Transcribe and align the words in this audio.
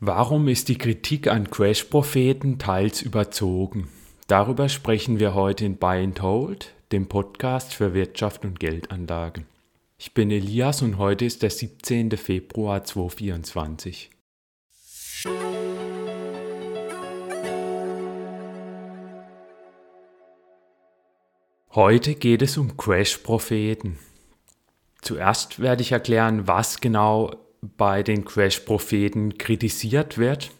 Warum 0.00 0.46
ist 0.48 0.68
die 0.68 0.76
Kritik 0.76 1.26
an 1.26 1.50
Crash-Propheten 1.50 2.58
teils 2.58 3.00
überzogen? 3.00 3.88
Darüber 4.26 4.68
sprechen 4.68 5.18
wir 5.20 5.32
heute 5.32 5.64
in 5.64 5.78
Buy 5.78 6.04
and 6.04 6.20
Hold, 6.20 6.74
dem 6.92 7.08
Podcast 7.08 7.72
für 7.72 7.94
Wirtschaft 7.94 8.44
und 8.44 8.60
Geldanlagen. 8.60 9.46
Ich 9.96 10.12
bin 10.12 10.30
Elias 10.30 10.82
und 10.82 10.98
heute 10.98 11.24
ist 11.24 11.42
der 11.42 11.48
17. 11.48 12.10
Februar 12.10 12.84
2024. 12.84 14.10
Heute 21.70 22.14
geht 22.16 22.42
es 22.42 22.58
um 22.58 22.76
Crash-Propheten. 22.76 23.98
Zuerst 25.00 25.58
werde 25.58 25.80
ich 25.80 25.92
erklären, 25.92 26.46
was 26.46 26.80
genau 26.80 27.45
bei 27.60 28.02
den 28.02 28.24
Crash-Propheten 28.24 29.38
kritisiert 29.38 30.18
wird. 30.18 30.50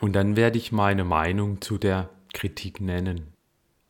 Und 0.00 0.14
dann 0.14 0.36
werde 0.36 0.58
ich 0.58 0.72
meine 0.72 1.04
Meinung 1.04 1.60
zu 1.60 1.78
der 1.78 2.10
Kritik 2.32 2.80
nennen. 2.80 3.34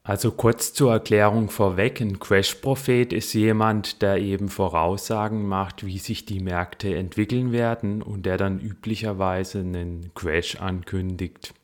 Also 0.07 0.33
kurz 0.33 0.75
zur 0.75 0.93
Erklärung 0.93 1.49
vorweg, 1.49 1.99
ein 2.02 2.21
Crash-Prophet 2.21 3.15
ist 3.15 3.33
jemand, 3.33 4.02
der 4.02 4.19
eben 4.19 4.51
Voraussagen 4.51 5.49
macht, 5.49 5.87
wie 5.87 5.97
sich 5.97 6.27
die 6.27 6.41
Märkte 6.41 6.95
entwickeln 6.95 7.52
werden 7.52 8.02
und 8.02 8.27
der 8.27 8.37
dann 8.37 8.61
üblicherweise 8.61 9.61
einen 9.61 10.13
Crash 10.15 10.57
ankündigt. 10.57 11.55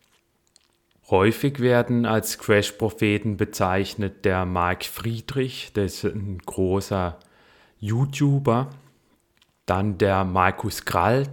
Häufig 1.11 1.61
werden 1.61 2.07
als 2.07 2.39
Crash-Propheten 2.39 3.37
bezeichnet 3.37 4.25
der 4.25 4.47
Mark 4.47 4.85
Friedrich, 4.85 5.73
der 5.75 5.85
ist 5.85 6.05
ein 6.05 6.39
großer 6.39 7.19
YouTuber, 7.79 8.71
dann 9.71 9.99
der 9.99 10.25
Markus 10.25 10.85
Krall, 10.85 11.29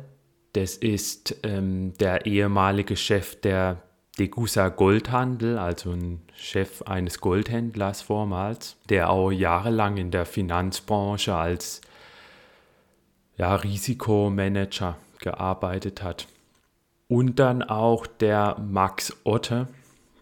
das 0.54 0.78
ist 0.78 1.38
ähm, 1.42 1.94
der 2.00 2.28
ehemalige 2.28 2.96
Chef 2.96 3.42
der 3.42 3.82
Degussa 4.20 4.70
Goldhandel, 4.70 5.58
also 5.58 5.90
ein 5.90 6.22
Chef 6.36 6.84
eines 6.84 7.20
Goldhändlers 7.20 8.04
vormals, 8.04 8.78
der 8.90 9.10
auch 9.10 9.32
jahrelang 9.32 9.98
in 9.98 10.12
der 10.12 10.28
Finanzbranche 10.28 11.34
als 11.36 11.82
ja, 13.38 13.56
Risikomanager 13.56 14.98
gearbeitet 15.20 16.04
hat. 16.04 16.28
Und 17.08 17.40
dann 17.40 17.64
auch 17.64 18.06
der 18.06 18.56
Max 18.60 19.18
Otte, 19.24 19.68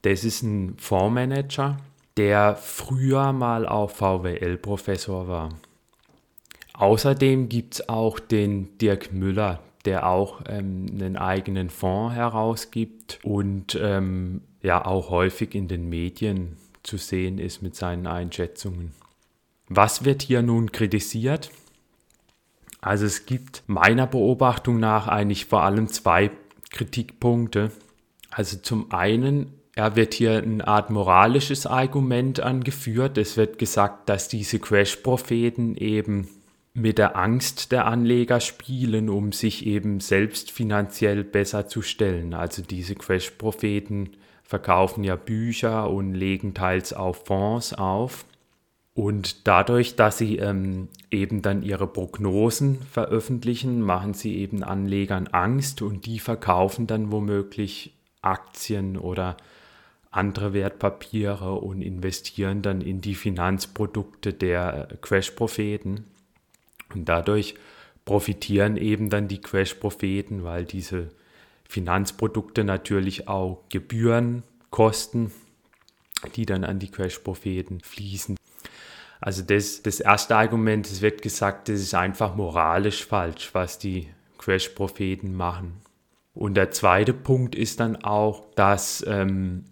das 0.03 0.23
ist 0.23 0.41
ein 0.41 0.77
Fondsmanager, 0.77 1.75
der 2.15 2.55
früher 2.55 3.33
mal 3.33 3.67
auch 3.67 3.89
VWL-Professor 3.89 5.27
war. 5.27 5.49
Außerdem 6.77 7.47
gibt 7.47 7.75
es 7.75 7.89
auch 7.89 8.19
den 8.19 8.77
Dirk 8.77 9.13
Müller, 9.13 9.61
der 9.85 10.07
auch 10.07 10.41
ähm, 10.47 10.87
einen 10.91 11.15
eigenen 11.15 11.69
Fonds 11.69 12.15
herausgibt 12.15 13.19
und 13.23 13.79
ähm, 13.81 14.41
ja 14.61 14.85
auch 14.85 15.09
häufig 15.09 15.55
in 15.55 15.67
den 15.67 15.87
Medien 15.87 16.57
zu 16.83 16.97
sehen 16.97 17.37
ist 17.37 17.61
mit 17.61 17.75
seinen 17.75 18.07
Einschätzungen. 18.07 18.91
Was 19.69 20.03
wird 20.03 20.21
hier 20.21 20.41
nun 20.41 20.71
kritisiert? 20.71 21.49
Also 22.81 23.05
es 23.05 23.25
gibt 23.25 23.63
meiner 23.67 24.05
Beobachtung 24.05 24.79
nach 24.79 25.07
eigentlich 25.07 25.45
vor 25.45 25.63
allem 25.63 25.87
zwei 25.87 26.29
Kritikpunkte. 26.71 27.71
Also 28.29 28.57
zum 28.57 28.91
einen, 28.91 29.53
er 29.75 29.95
wird 29.95 30.13
hier 30.13 30.37
eine 30.37 30.67
Art 30.67 30.89
moralisches 30.89 31.65
Argument 31.65 32.41
angeführt. 32.41 33.17
Es 33.17 33.37
wird 33.37 33.57
gesagt, 33.57 34.09
dass 34.09 34.27
diese 34.27 34.59
Crash-Propheten 34.59 35.77
eben 35.77 36.27
mit 36.75 36.97
der 36.97 37.15
Angst 37.15 37.71
der 37.71 37.85
Anleger 37.87 38.41
spielen, 38.41 39.09
um 39.09 39.31
sich 39.31 39.65
eben 39.65 40.01
selbst 40.01 40.51
finanziell 40.51 41.23
besser 41.23 41.67
zu 41.69 41.81
stellen. 41.81 42.33
Also 42.33 42.61
diese 42.61 42.95
Crash-Propheten 42.95 44.09
verkaufen 44.43 45.05
ja 45.05 45.15
Bücher 45.15 45.89
und 45.89 46.13
legen 46.13 46.53
teils 46.53 46.91
auch 46.91 47.15
Fonds 47.15 47.73
auf. 47.73 48.25
Und 48.93 49.47
dadurch, 49.47 49.95
dass 49.95 50.17
sie 50.17 50.37
ähm, 50.37 50.89
eben 51.11 51.41
dann 51.41 51.63
ihre 51.63 51.87
Prognosen 51.87 52.81
veröffentlichen, 52.91 53.81
machen 53.81 54.13
sie 54.13 54.35
eben 54.37 54.61
Anlegern 54.61 55.27
Angst 55.27 55.81
und 55.81 56.05
die 56.05 56.19
verkaufen 56.19 56.87
dann 56.87 57.09
womöglich 57.09 57.93
Aktien 58.21 58.97
oder 58.97 59.37
andere 60.11 60.53
Wertpapiere 60.53 61.55
und 61.55 61.81
investieren 61.81 62.61
dann 62.61 62.81
in 62.81 62.99
die 62.99 63.15
Finanzprodukte 63.15 64.33
der 64.33 64.89
Crash-Propheten. 65.01 66.05
Und 66.93 67.05
dadurch 67.05 67.55
profitieren 68.05 68.77
eben 68.77 69.09
dann 69.09 69.27
die 69.27 69.41
Crash-Propheten, 69.41 70.43
weil 70.43 70.65
diese 70.65 71.09
Finanzprodukte 71.67 72.63
natürlich 72.63 73.27
auch 73.27 73.63
Gebühren 73.69 74.43
kosten, 74.69 75.31
die 76.35 76.45
dann 76.45 76.63
an 76.63 76.79
die 76.79 76.91
Crash-Propheten 76.91 77.81
fließen. 77.81 78.37
Also 79.19 79.41
das, 79.41 79.81
das 79.81 79.99
erste 79.99 80.35
Argument, 80.35 80.85
es 80.85 81.01
wird 81.01 81.21
gesagt, 81.21 81.69
das 81.69 81.79
ist 81.79 81.95
einfach 81.95 82.35
moralisch 82.35 83.05
falsch, 83.05 83.49
was 83.53 83.79
die 83.79 84.07
Crash-Propheten 84.37 85.33
machen. 85.33 85.81
Und 86.35 86.55
der 86.55 86.71
zweite 86.71 87.13
Punkt 87.13 87.55
ist 87.55 87.79
dann 87.79 87.95
auch, 87.95 88.45
dass 88.55 89.03
ähm, 89.07 89.63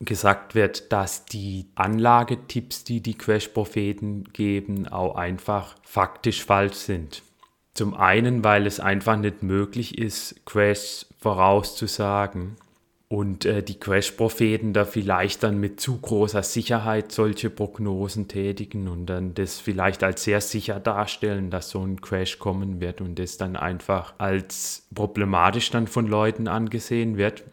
gesagt 0.00 0.54
wird, 0.54 0.92
dass 0.92 1.26
die 1.26 1.66
Anlagetipps, 1.74 2.84
die 2.84 3.02
die 3.02 3.16
Crash-Propheten 3.16 4.24
geben, 4.32 4.88
auch 4.88 5.16
einfach 5.16 5.76
faktisch 5.82 6.44
falsch 6.44 6.76
sind. 6.76 7.22
Zum 7.74 7.94
einen, 7.94 8.42
weil 8.42 8.66
es 8.66 8.80
einfach 8.80 9.16
nicht 9.16 9.42
möglich 9.42 9.98
ist, 9.98 10.44
Crashs 10.44 11.06
vorauszusagen 11.18 12.56
und 13.08 13.44
äh, 13.44 13.62
die 13.62 13.78
Crash-Propheten 13.78 14.72
da 14.72 14.84
vielleicht 14.84 15.42
dann 15.42 15.58
mit 15.58 15.80
zu 15.80 15.98
großer 15.98 16.42
Sicherheit 16.42 17.12
solche 17.12 17.50
Prognosen 17.50 18.28
tätigen 18.28 18.88
und 18.88 19.06
dann 19.06 19.34
das 19.34 19.60
vielleicht 19.60 20.02
als 20.02 20.24
sehr 20.24 20.40
sicher 20.40 20.80
darstellen, 20.80 21.50
dass 21.50 21.70
so 21.70 21.82
ein 21.84 22.00
Crash 22.00 22.38
kommen 22.38 22.80
wird 22.80 23.00
und 23.00 23.18
das 23.18 23.36
dann 23.36 23.56
einfach 23.56 24.14
als 24.18 24.86
problematisch 24.94 25.70
dann 25.70 25.86
von 25.86 26.06
Leuten 26.06 26.48
angesehen 26.48 27.16
wird. 27.16 27.44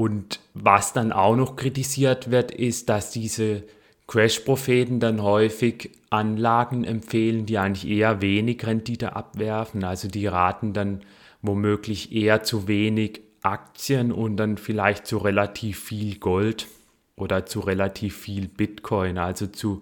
Und 0.00 0.40
was 0.54 0.94
dann 0.94 1.12
auch 1.12 1.36
noch 1.36 1.56
kritisiert 1.56 2.30
wird, 2.30 2.52
ist, 2.52 2.88
dass 2.88 3.10
diese 3.10 3.64
Crash-Propheten 4.06 4.98
dann 4.98 5.22
häufig 5.22 5.90
Anlagen 6.08 6.84
empfehlen, 6.84 7.44
die 7.44 7.58
eigentlich 7.58 7.86
eher 7.86 8.22
wenig 8.22 8.66
Rendite 8.66 9.14
abwerfen. 9.14 9.84
Also 9.84 10.08
die 10.08 10.26
raten 10.26 10.72
dann 10.72 11.02
womöglich 11.42 12.12
eher 12.12 12.42
zu 12.42 12.66
wenig 12.66 13.20
Aktien 13.42 14.10
und 14.10 14.38
dann 14.38 14.56
vielleicht 14.56 15.06
zu 15.06 15.18
relativ 15.18 15.78
viel 15.78 16.16
Gold 16.16 16.66
oder 17.14 17.44
zu 17.44 17.60
relativ 17.60 18.16
viel 18.16 18.48
Bitcoin. 18.48 19.18
Also 19.18 19.48
zu 19.48 19.80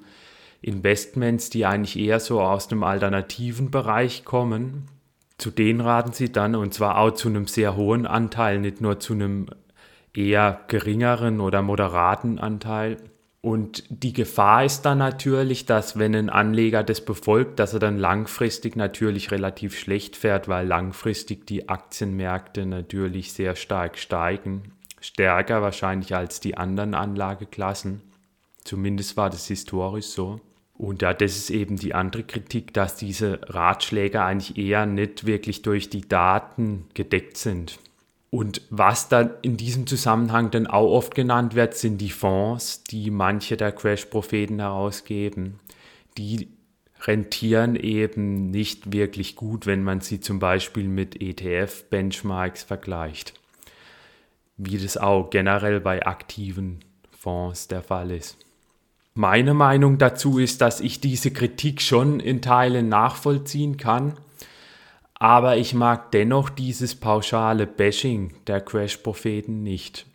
Investments, 0.62 1.48
die 1.48 1.64
eigentlich 1.64 1.96
eher 1.96 2.18
so 2.18 2.40
aus 2.40 2.66
dem 2.66 2.82
alternativen 2.82 3.70
Bereich 3.70 4.24
kommen. 4.24 4.88
Zu 5.38 5.52
denen 5.52 5.80
raten 5.80 6.12
sie 6.12 6.32
dann 6.32 6.56
und 6.56 6.74
zwar 6.74 6.98
auch 6.98 7.12
zu 7.12 7.28
einem 7.28 7.46
sehr 7.46 7.76
hohen 7.76 8.04
Anteil, 8.04 8.58
nicht 8.58 8.80
nur 8.80 8.98
zu 8.98 9.12
einem 9.12 9.46
eher 10.14 10.60
geringeren 10.68 11.40
oder 11.40 11.62
moderaten 11.62 12.38
Anteil. 12.38 12.96
Und 13.40 13.84
die 13.88 14.12
Gefahr 14.12 14.64
ist 14.64 14.82
dann 14.82 14.98
natürlich, 14.98 15.64
dass 15.64 15.98
wenn 15.98 16.14
ein 16.14 16.28
Anleger 16.28 16.82
das 16.82 17.04
befolgt, 17.04 17.58
dass 17.58 17.72
er 17.72 17.78
dann 17.78 17.98
langfristig 17.98 18.74
natürlich 18.74 19.30
relativ 19.30 19.78
schlecht 19.78 20.16
fährt, 20.16 20.48
weil 20.48 20.66
langfristig 20.66 21.46
die 21.46 21.68
Aktienmärkte 21.68 22.66
natürlich 22.66 23.32
sehr 23.32 23.54
stark 23.54 23.96
steigen. 23.96 24.72
Stärker 25.00 25.62
wahrscheinlich 25.62 26.16
als 26.16 26.40
die 26.40 26.56
anderen 26.56 26.94
Anlageklassen. 26.94 28.02
Zumindest 28.64 29.16
war 29.16 29.30
das 29.30 29.46
historisch 29.46 30.06
so. 30.06 30.40
Und 30.74 31.02
ja, 31.02 31.14
das 31.14 31.36
ist 31.36 31.50
eben 31.50 31.76
die 31.76 31.94
andere 31.94 32.22
Kritik, 32.22 32.72
dass 32.72 32.96
diese 32.96 33.40
Ratschläge 33.48 34.22
eigentlich 34.22 34.58
eher 34.58 34.86
nicht 34.86 35.26
wirklich 35.26 35.62
durch 35.62 35.90
die 35.90 36.06
Daten 36.06 36.86
gedeckt 36.94 37.36
sind. 37.36 37.78
Und 38.30 38.60
was 38.68 39.08
dann 39.08 39.30
in 39.40 39.56
diesem 39.56 39.86
Zusammenhang 39.86 40.50
dann 40.50 40.66
auch 40.66 40.90
oft 40.90 41.14
genannt 41.14 41.54
wird, 41.54 41.74
sind 41.74 41.98
die 41.98 42.10
Fonds, 42.10 42.84
die 42.84 43.10
manche 43.10 43.56
der 43.56 43.72
Crash-Propheten 43.72 44.58
herausgeben. 44.58 45.60
Die 46.18 46.48
rentieren 47.00 47.74
eben 47.76 48.50
nicht 48.50 48.92
wirklich 48.92 49.34
gut, 49.34 49.66
wenn 49.66 49.82
man 49.82 50.00
sie 50.00 50.20
zum 50.20 50.40
Beispiel 50.40 50.88
mit 50.88 51.22
ETF-Benchmarks 51.22 52.64
vergleicht. 52.64 53.32
Wie 54.58 54.76
das 54.76 54.98
auch 54.98 55.30
generell 55.30 55.80
bei 55.80 56.04
aktiven 56.04 56.80
Fonds 57.16 57.68
der 57.68 57.82
Fall 57.82 58.10
ist. 58.10 58.36
Meine 59.14 59.54
Meinung 59.54 59.96
dazu 59.96 60.38
ist, 60.38 60.60
dass 60.60 60.80
ich 60.80 61.00
diese 61.00 61.30
Kritik 61.30 61.80
schon 61.80 62.20
in 62.20 62.42
Teilen 62.42 62.88
nachvollziehen 62.88 63.76
kann 63.76 64.14
aber 65.18 65.56
ich 65.56 65.74
mag 65.74 66.12
dennoch 66.12 66.48
dieses 66.48 66.94
pauschale 66.94 67.66
Bashing 67.66 68.34
der 68.46 68.60
Crash-Propheten 68.60 69.62
nicht. 69.62 70.06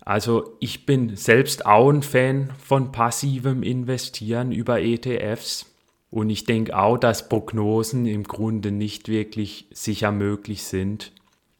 Also 0.00 0.56
ich 0.60 0.84
bin 0.84 1.16
selbst 1.16 1.64
auch 1.64 1.90
ein 1.90 2.02
Fan 2.02 2.50
von 2.58 2.92
passivem 2.92 3.62
Investieren 3.62 4.52
über 4.52 4.80
ETFs 4.80 5.66
und 6.10 6.28
ich 6.28 6.44
denke 6.44 6.76
auch, 6.76 6.98
dass 6.98 7.28
Prognosen 7.28 8.06
im 8.06 8.24
Grunde 8.24 8.70
nicht 8.70 9.08
wirklich 9.08 9.66
sicher 9.72 10.12
möglich 10.12 10.64
sind. 10.64 11.12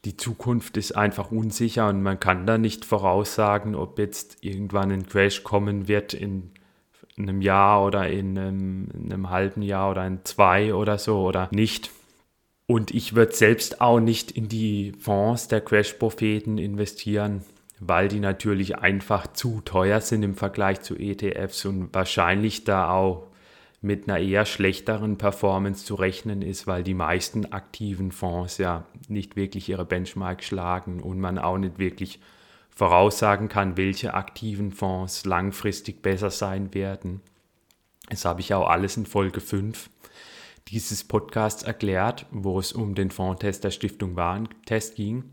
die 0.05 0.17
Zukunft 0.17 0.77
ist 0.77 0.95
einfach 0.95 1.31
unsicher 1.31 1.89
und 1.89 2.03
man 2.03 2.19
kann 2.19 2.45
da 2.45 2.59
nicht 2.59 2.85
voraussagen, 2.85 3.73
ob 3.73 3.97
jetzt 3.97 4.37
irgendwann 4.41 4.91
ein 4.91 5.07
Crash 5.07 5.41
kommen 5.41 5.87
wird 5.87 6.13
in 6.13 6.51
einem 7.17 7.41
Jahr 7.41 7.83
oder 7.83 8.07
in 8.07 8.37
einem, 8.37 8.87
in 8.93 9.11
einem 9.11 9.31
halben 9.31 9.63
Jahr 9.63 9.89
oder 9.89 10.05
in 10.05 10.19
zwei 10.23 10.75
oder 10.75 10.99
so 10.99 11.21
oder 11.23 11.49
nicht. 11.51 11.89
Und 12.67 12.91
ich 12.91 13.15
würde 13.15 13.35
selbst 13.35 13.79
auch 13.81 13.99
nicht 13.99 14.31
in 14.31 14.49
die 14.49 14.93
Fonds 14.99 15.47
der 15.47 15.61
Crash-Propheten 15.61 16.57
investieren, 16.57 17.43
weil 17.79 18.07
die 18.07 18.19
natürlich 18.19 18.77
einfach 18.77 19.27
zu 19.33 19.61
teuer 19.61 20.01
sind 20.01 20.23
im 20.23 20.35
Vergleich 20.35 20.81
zu 20.81 20.95
ETFs 20.95 21.65
und 21.65 21.93
wahrscheinlich 21.93 22.63
da 22.63 22.89
auch 22.89 23.27
mit 23.81 24.09
einer 24.09 24.19
eher 24.19 24.45
schlechteren 24.45 25.19
Performance 25.19 25.85
zu 25.85 25.93
rechnen 25.93 26.41
ist, 26.41 26.65
weil 26.65 26.83
die 26.83 26.95
meisten 26.95 27.51
aktiven 27.51 28.11
Fonds 28.11 28.57
ja 28.57 28.85
nicht 29.07 29.35
wirklich 29.35 29.69
ihre 29.69 29.85
Benchmark 29.85 30.43
schlagen 30.43 31.01
und 31.01 31.19
man 31.19 31.37
auch 31.37 31.59
nicht 31.59 31.77
wirklich 31.77 32.19
voraussagen 32.71 33.47
kann, 33.47 33.77
welche 33.77 34.15
aktiven 34.15 34.71
Fonds 34.71 35.23
langfristig 35.25 36.01
besser 36.01 36.31
sein 36.31 36.73
werden. 36.73 37.21
Das 38.09 38.25
habe 38.25 38.41
ich 38.41 38.55
auch 38.55 38.67
alles 38.67 38.97
in 38.97 39.05
Folge 39.05 39.39
5 39.39 39.89
dieses 40.67 41.03
Podcasts 41.03 41.63
erklärt, 41.63 42.25
wo 42.31 42.59
es 42.59 42.73
um 42.73 42.95
den 42.95 43.11
Fondstest 43.11 43.63
der 43.63 43.71
Stiftung 43.71 44.15
Warentest 44.15 44.95
ging. 44.95 45.23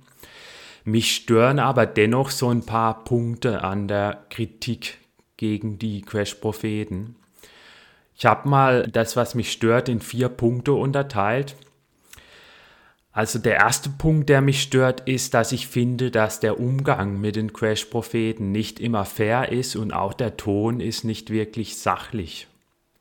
Mich 0.85 1.15
stören 1.15 1.59
aber 1.59 1.87
dennoch 1.87 2.31
so 2.31 2.49
ein 2.49 2.67
paar 2.67 3.05
Punkte 3.05 3.63
an 3.63 3.89
der 3.89 4.25
Kritik 4.31 4.99
gegen 5.37 5.79
die 5.79 6.03
Crash-Propheten. 6.03 7.17
Ich 8.15 8.27
habe 8.27 8.49
mal 8.49 8.89
das, 8.89 9.17
was 9.17 9.35
mich 9.35 9.51
stört, 9.53 9.89
in 9.89 10.01
vier 10.01 10.29
Punkte 10.29 10.73
unterteilt. 10.73 11.57
Also 13.13 13.39
der 13.39 13.57
erste 13.57 13.91
Punkt, 13.91 14.29
der 14.29 14.41
mich 14.41 14.63
stört, 14.63 15.09
ist, 15.09 15.35
dass 15.35 15.53
ich 15.53 15.67
finde, 15.67 16.11
dass 16.11 16.41
der 16.41 16.59
Umgang 16.59 17.21
mit 17.21 17.37
den 17.37 17.53
Crash-Propheten 17.53 18.53
nicht 18.53 18.81
immer 18.81 19.05
fair 19.05 19.53
ist 19.53 19.77
und 19.77 19.93
auch 19.93 20.15
der 20.15 20.37
Ton 20.37 20.81
ist 20.81 21.05
nicht 21.05 21.31
wirklich 21.31 21.77
sachlich. 21.77 22.49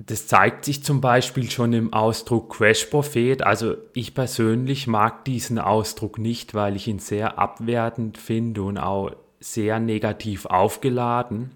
Das 0.08 0.26
zeigt 0.26 0.66
sich 0.66 0.84
zum 0.84 1.00
Beispiel 1.00 1.52
schon 1.52 1.74
im 1.74 1.94
Ausdruck 1.94 2.58
Crash-Prophet. 2.58 3.44
Also 3.44 3.76
ich 3.94 4.16
persönlich 4.16 4.88
mag 4.88 5.26
diesen 5.26 5.60
Ausdruck 5.60 6.18
nicht, 6.18 6.56
weil 6.56 6.76
ich 6.76 6.88
ihn 6.88 7.00
sehr 7.00 7.38
abwertend 7.38 8.18
finde 8.18 8.64
und 8.64 8.78
auch 8.78 9.12
sehr 9.40 9.80
negativ 9.80 10.46
aufgeladen. 10.48 11.52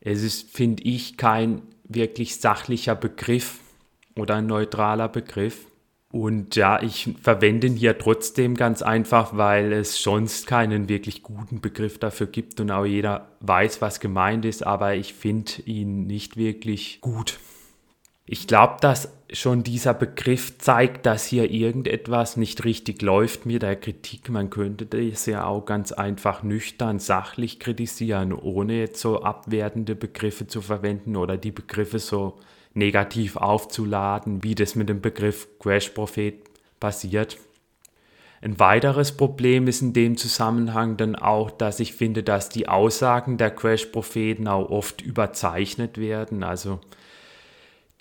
Es 0.00 0.22
ist, 0.22 0.50
finde 0.54 0.84
ich, 0.84 1.16
kein 1.16 1.62
wirklich 1.84 2.36
sachlicher 2.36 2.94
Begriff 2.94 3.58
oder 4.14 4.36
ein 4.36 4.46
neutraler 4.46 5.08
Begriff. 5.08 5.66
Und 6.12 6.54
ja, 6.54 6.80
ich 6.80 7.12
verwende 7.22 7.66
ihn 7.66 7.74
hier 7.74 7.98
trotzdem 7.98 8.54
ganz 8.54 8.82
einfach, 8.82 9.36
weil 9.36 9.72
es 9.72 10.00
sonst 10.00 10.46
keinen 10.46 10.88
wirklich 10.88 11.24
guten 11.24 11.60
Begriff 11.60 11.98
dafür 11.98 12.28
gibt 12.28 12.60
und 12.60 12.70
auch 12.70 12.84
jeder 12.84 13.32
weiß, 13.40 13.80
was 13.80 13.98
gemeint 13.98 14.44
ist, 14.44 14.64
aber 14.64 14.94
ich 14.94 15.14
finde 15.14 15.62
ihn 15.64 16.06
nicht 16.06 16.36
wirklich 16.36 17.00
gut. 17.00 17.40
Ich 18.26 18.46
glaube, 18.46 18.76
dass 18.80 19.12
schon 19.32 19.64
dieser 19.64 19.92
Begriff 19.92 20.56
zeigt, 20.58 21.04
dass 21.04 21.26
hier 21.26 21.50
irgendetwas 21.50 22.36
nicht 22.36 22.64
richtig 22.64 23.02
läuft 23.02 23.44
mit 23.44 23.62
der 23.62 23.76
Kritik. 23.76 24.30
Man 24.30 24.48
könnte 24.48 24.86
das 24.86 25.26
ja 25.26 25.44
auch 25.44 25.66
ganz 25.66 25.92
einfach 25.92 26.42
nüchtern, 26.42 26.98
sachlich 26.98 27.58
kritisieren, 27.60 28.32
ohne 28.32 28.78
jetzt 28.78 29.00
so 29.00 29.22
abwertende 29.22 29.94
Begriffe 29.94 30.46
zu 30.46 30.62
verwenden 30.62 31.16
oder 31.16 31.36
die 31.36 31.50
Begriffe 31.50 31.98
so 31.98 32.38
negativ 32.72 33.36
aufzuladen, 33.36 34.42
wie 34.42 34.54
das 34.54 34.74
mit 34.74 34.88
dem 34.88 35.00
Begriff 35.00 35.46
Crash-Prophet 35.58 36.36
passiert. 36.80 37.38
Ein 38.40 38.58
weiteres 38.58 39.12
Problem 39.12 39.68
ist 39.68 39.82
in 39.82 39.92
dem 39.92 40.16
Zusammenhang 40.16 40.96
dann 40.96 41.16
auch, 41.16 41.50
dass 41.50 41.80
ich 41.80 41.94
finde, 41.94 42.22
dass 42.22 42.48
die 42.48 42.68
Aussagen 42.68 43.36
der 43.36 43.50
Crash-Propheten 43.50 44.48
auch 44.48 44.70
oft 44.70 45.02
überzeichnet 45.02 45.98
werden. 45.98 46.42
Also 46.42 46.80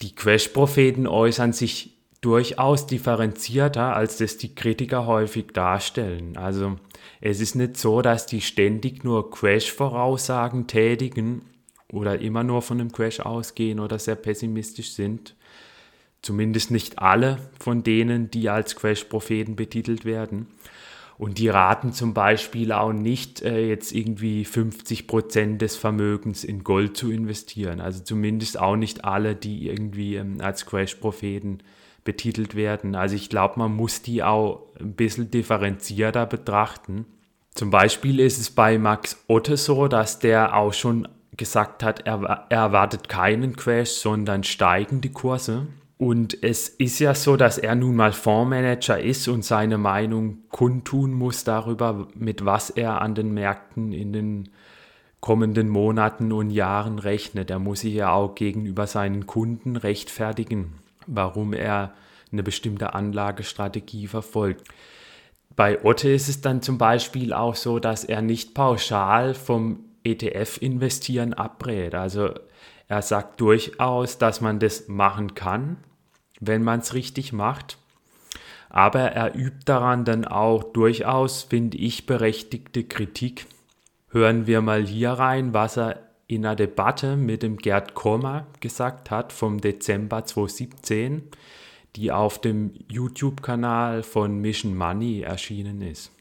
die 0.04 0.14
Crash-Propheten 0.14 1.08
äußern 1.08 1.54
sich 1.54 1.92
durchaus 2.20 2.88
differenzierter, 2.88 3.96
als 3.96 4.18
das 4.18 4.38
die 4.38 4.54
Kritiker 4.54 5.06
häufig 5.06 5.48
darstellen. 5.54 6.38
Also 6.38 6.78
es 7.22 7.40
ist 7.40 7.56
nicht 7.56 7.78
so, 7.78 8.02
dass 8.02 8.26
die 8.26 8.42
ständig 8.42 9.04
nur 9.04 9.32
Crash-Voraussagen 9.32 10.68
tätigen 10.68 11.44
oder 11.92 12.20
immer 12.20 12.44
nur 12.44 12.62
von 12.62 12.80
einem 12.80 12.92
Crash 12.92 13.22
ausgehen 13.22 13.80
oder 13.80 13.98
sehr 13.98 14.16
pessimistisch 14.16 14.92
sind. 14.92 15.36
Zumindest 16.22 16.72
nicht 16.72 17.00
alle 17.00 17.40
von 17.60 17.84
denen, 17.84 18.30
die 18.30 18.50
als 18.50 18.76
Crash-Propheten 18.76 19.56
betitelt 19.56 20.04
werden. 20.06 20.48
Und 21.18 21.38
die 21.38 21.50
raten 21.50 21.94
zum 21.94 22.14
Beispiel 22.14 22.72
auch 22.72 22.92
nicht, 22.92 23.42
äh, 23.42 23.68
jetzt 23.68 23.94
irgendwie 23.94 24.46
50 24.46 25.08
Prozent 25.08 25.62
des 25.62 25.76
Vermögens 25.76 26.44
in 26.44 26.64
Gold 26.64 26.98
zu 26.98 27.12
investieren. 27.12 27.80
Also 27.80 28.04
zumindest 28.04 28.60
auch 28.60 28.76
nicht 28.76 29.06
alle, 29.06 29.36
die 29.36 29.68
irgendwie 29.68 30.16
ähm, 30.16 30.42
als 30.42 30.66
Crash-Propheten 30.66 31.60
betitelt 32.04 32.56
werden. 32.56 32.96
Also 32.96 33.16
ich 33.16 33.30
glaube, 33.30 33.60
man 33.60 33.76
muss 33.76 34.02
die 34.02 34.24
auch 34.24 34.64
ein 34.80 34.94
bisschen 34.94 35.32
differenzierter 35.32 36.26
betrachten. 36.26 37.06
Zum 37.54 37.70
Beispiel 37.70 38.20
ist 38.20 38.40
es 38.40 38.50
bei 38.50 38.78
Max 38.78 39.24
Otte 39.28 39.58
so, 39.58 39.88
dass 39.88 40.20
der 40.20 40.56
auch 40.56 40.74
schon 40.74 41.08
gesagt 41.38 41.84
hat, 41.84 42.06
er, 42.06 42.48
er 42.50 42.58
erwartet 42.58 43.10
keinen 43.10 43.56
Crash, 43.56 43.92
sondern 43.92 44.44
steigende 44.44 45.10
Kurse. 45.10 45.68
Und 46.04 46.44
es 46.44 46.68
ist 46.68 47.00
ja 47.00 47.16
so, 47.16 47.38
dass 47.38 47.58
er 47.58 47.76
nun 47.76 47.96
mal 47.96 48.12
Fondsmanager 48.12 49.00
ist 49.00 49.30
und 49.30 49.46
seine 49.46 49.78
Meinung 49.78 50.40
kundtun 50.50 51.14
muss 51.14 51.46
darüber, 51.46 52.10
mit 52.14 52.44
was 52.44 52.70
er 52.70 53.02
an 53.02 53.16
den 53.16 53.34
Märkten 53.34 53.94
in 53.94 54.12
den 54.12 54.50
kommenden 55.22 55.70
Monaten 55.70 56.34
und 56.34 56.50
Jahren 56.50 57.00
rechnet. 57.00 57.50
Er 57.50 57.60
muss 57.60 57.80
sich 57.80 57.94
ja 57.94 58.12
auch 58.12 58.36
gegenüber 58.36 58.86
seinen 58.86 59.28
Kunden 59.28 59.78
rechtfertigen, 59.78 60.74
warum 61.08 61.54
er 61.54 61.94
eine 62.34 62.44
bestimmte 62.44 62.94
Anlagestrategie 62.94 64.08
verfolgt. 64.08 64.68
Bei 65.56 65.86
Otte 65.86 66.10
ist 66.10 66.28
es 66.28 66.42
dann 66.42 66.62
zum 66.62 66.78
Beispiel 66.78 67.32
auch 67.32 67.56
so, 67.56 67.80
dass 67.80 68.04
er 68.04 68.22
nicht 68.22 68.54
pauschal 68.54 69.34
vom 69.34 69.86
ETF-Investieren 70.04 71.34
abrät. 71.34 71.96
Also 71.96 72.32
er 72.90 73.02
sagt 73.02 73.40
durchaus, 73.40 74.18
dass 74.18 74.42
man 74.42 74.60
das 74.60 74.90
machen 74.90 75.34
kann, 75.34 75.78
wenn 76.48 76.64
man 76.64 76.80
es 76.80 76.94
richtig 76.94 77.34
macht. 77.34 77.78
Aber 78.70 79.02
er 79.02 79.36
übt 79.36 79.66
daran 79.66 80.04
dann 80.04 80.26
auch 80.26 80.64
durchaus, 80.64 81.44
finde 81.44 81.78
ich, 81.78 82.06
berechtigte 82.06 82.84
Kritik. 82.84 83.46
Hören 84.10 84.48
wir 84.48 84.62
mal 84.62 84.84
hier 84.86 85.12
rein, 85.12 85.54
was 85.54 85.78
er 85.78 86.00
in 86.28 86.46
einer 86.46 86.56
Debatte 86.56 87.16
mit 87.16 87.44
dem 87.44 87.58
Gerd 87.58 87.94
Kommer 87.94 88.48
gesagt 88.60 89.12
hat 89.12 89.32
vom 89.32 89.62
Dezember 89.62 90.26
2017, 90.26 91.30
die 91.96 92.12
auf 92.12 92.40
dem 92.40 92.74
YouTube-Kanal 92.90 94.04
von 94.04 94.40
Mission 94.40 94.76
Money 94.76 95.22
erschienen 95.22 95.82
ist. 95.82 96.12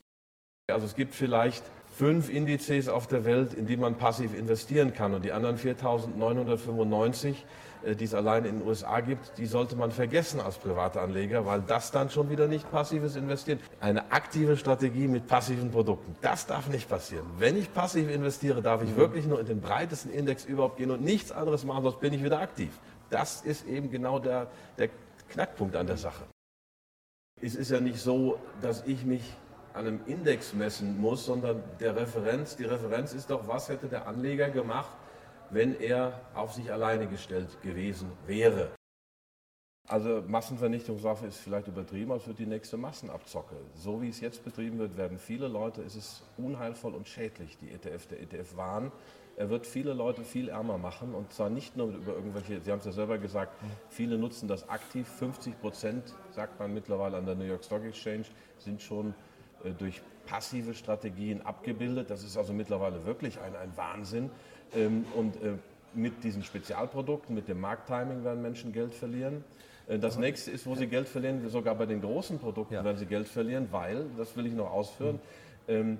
Also 0.71 0.87
es 0.87 0.95
gibt 0.95 1.15
vielleicht 1.15 1.65
fünf 1.97 2.29
Indizes 2.29 2.89
auf 2.89 3.07
der 3.07 3.25
Welt, 3.25 3.55
in 3.55 3.67
die 3.67 3.77
man 3.77 3.97
passiv 3.97 4.35
investieren 4.35 4.93
kann. 4.93 5.15
Und 5.15 5.25
die 5.25 5.33
anderen 5.33 5.57
4.995, 5.57 7.29
äh, 7.29 7.35
die 7.85 8.05
es 8.05 8.15
allein 8.15 8.45
in 8.45 8.59
den 8.59 8.67
USA 8.67 9.01
gibt, 9.01 9.39
die 9.39 9.47
sollte 9.47 9.77
man 9.77 9.91
vergessen 9.91 10.41
als 10.41 10.57
privater 10.57 11.03
Anleger, 11.03 11.47
weil 11.47 11.63
das 11.63 11.91
dann 11.91 12.11
schon 12.11 12.31
wieder 12.31 12.47
nicht 12.47 12.71
passives 12.71 13.17
Investieren. 13.17 13.59
Eine 13.81 14.13
aktive 14.13 14.57
Strategie 14.57 15.09
mit 15.09 15.27
passiven 15.27 15.71
Produkten, 15.71 16.17
das 16.21 16.47
darf 16.47 16.69
nicht 16.69 16.89
passieren. 16.89 17.27
Wenn 17.39 17.57
ich 17.57 17.73
passiv 17.73 18.11
investiere, 18.11 18.63
darf 18.63 18.83
ich 18.83 18.91
mhm. 18.91 18.97
wirklich 18.97 19.27
nur 19.27 19.41
in 19.41 19.47
den 19.47 19.61
breitesten 19.61 20.13
Index 20.13 20.45
überhaupt 20.45 20.77
gehen 20.77 20.91
und 20.91 21.03
nichts 21.03 21.33
anderes 21.33 21.65
machen, 21.65 21.83
sonst 21.83 22.01
bin 22.01 22.13
ich 22.13 22.23
wieder 22.23 22.41
aktiv. 22.41 22.71
Das 23.11 23.43
ist 23.43 23.67
eben 23.67 23.91
genau 23.91 24.19
der, 24.19 24.49
der 24.79 24.89
Knackpunkt 25.31 25.77
an 25.77 25.87
der 25.87 25.97
Sache. 25.97 26.25
Es 27.41 27.55
ist 27.55 27.71
ja 27.71 27.81
nicht 27.81 27.99
so, 27.99 28.39
dass 28.61 28.85
ich 28.87 29.05
mich 29.05 29.23
an 29.75 29.87
einem 29.87 30.01
Index 30.07 30.53
messen 30.53 31.01
muss, 31.01 31.25
sondern 31.25 31.63
der 31.81 31.97
Referenz, 31.97 32.57
die 32.57 32.65
Referenz 32.65 33.13
ist 33.13 33.31
doch, 33.31 33.49
was 33.49 33.69
hätte 33.69 33.89
der 33.89 34.07
Anleger 34.07 34.51
gemacht, 34.51 34.91
wenn 35.53 35.79
er 35.79 36.21
auf 36.35 36.55
sich 36.55 36.73
alleine 36.73 37.07
gestellt 37.07 37.61
gewesen 37.63 38.11
wäre. 38.27 38.71
Also 39.89 40.23
Massenvernichtungswaffe 40.27 41.27
ist 41.27 41.39
vielleicht 41.39 41.69
übertrieben, 41.69 42.13
aber 42.13 42.21
es 42.21 42.27
wird 42.27 42.39
die 42.39 42.47
nächste 42.47 42.77
Massenabzocke. 42.77 43.57
So 43.75 44.01
wie 44.01 44.09
es 44.09 44.21
jetzt 44.21 44.45
betrieben 44.45 44.79
wird, 44.79 44.97
werden 44.97 45.19
viele 45.19 45.49
Leute, 45.49 45.83
ist 45.83 45.97
es 45.97 46.23
unheilvoll 46.39 46.95
und 46.95 47.09
schädlich, 47.09 47.59
die 47.59 47.71
ETF, 47.71 48.07
der 48.07 48.23
ETF-Wahn. 48.23 48.93
Er 49.37 49.51
wird 49.51 49.67
viele 49.67 49.93
Leute 49.93 50.23
viel 50.23 50.49
ärmer 50.49 50.79
machen 50.79 51.15
und 51.15 51.33
zwar 51.33 51.51
nicht 51.51 51.77
nur 51.77 51.89
über 51.89 52.15
irgendwelche, 52.15 52.61
Sie 52.61 52.71
haben 52.71 52.79
es 52.79 52.85
ja 52.85 52.93
selber 52.93 53.19
gesagt, 53.19 53.55
viele 53.91 54.17
nutzen 54.19 54.47
das 54.47 54.69
aktiv. 54.69 55.07
50 55.09 55.61
Prozent, 55.61 56.15
sagt 56.31 56.59
man 56.61 56.73
mittlerweile 56.73 57.17
an 57.17 57.27
der 57.27 57.35
New 57.35 57.45
York 57.45 57.65
Stock 57.65 57.85
Exchange, 57.85 58.25
sind 58.59 58.81
schon 58.81 59.15
äh, 59.65 59.73
durch 59.73 60.01
passive 60.27 60.75
Strategien 60.75 61.43
abgebildet. 61.43 62.09
Das 62.09 62.23
ist 62.23 62.37
also 62.37 62.53
mittlerweile 62.53 63.05
wirklich 63.05 63.41
ein, 63.41 63.57
ein 63.57 63.77
Wahnsinn. 63.77 64.31
Ähm, 64.75 65.05
und 65.15 65.37
äh, 65.37 65.55
mit 65.95 66.25
diesen 66.25 66.43
Spezialprodukten, 66.43 67.35
mit 67.35 67.49
dem 67.49 67.61
Markttiming 67.61 68.25
werden 68.25 68.43
Menschen 68.43 68.73
Geld 68.73 68.95
verlieren. 68.95 69.45
Äh, 69.87 69.99
das 69.99 70.19
nächste 70.19 70.51
ist, 70.51 70.67
wo 70.67 70.75
sie 70.75 70.87
Geld 70.87 71.09
verlieren, 71.09 71.49
sogar 71.49 71.75
bei 71.75 71.87
den 71.87 72.01
großen 72.01 72.39
Produkten 72.39 72.75
ja. 72.75 72.85
werden 72.85 72.99
sie 72.99 73.07
Geld 73.07 73.29
verlieren, 73.29 73.69
weil, 73.71 74.07
das 74.17 74.37
will 74.37 74.47
ich 74.47 74.55
noch 74.55 74.71
ausführen, 74.71 75.21
mhm. 75.67 75.75
ähm, 75.75 75.99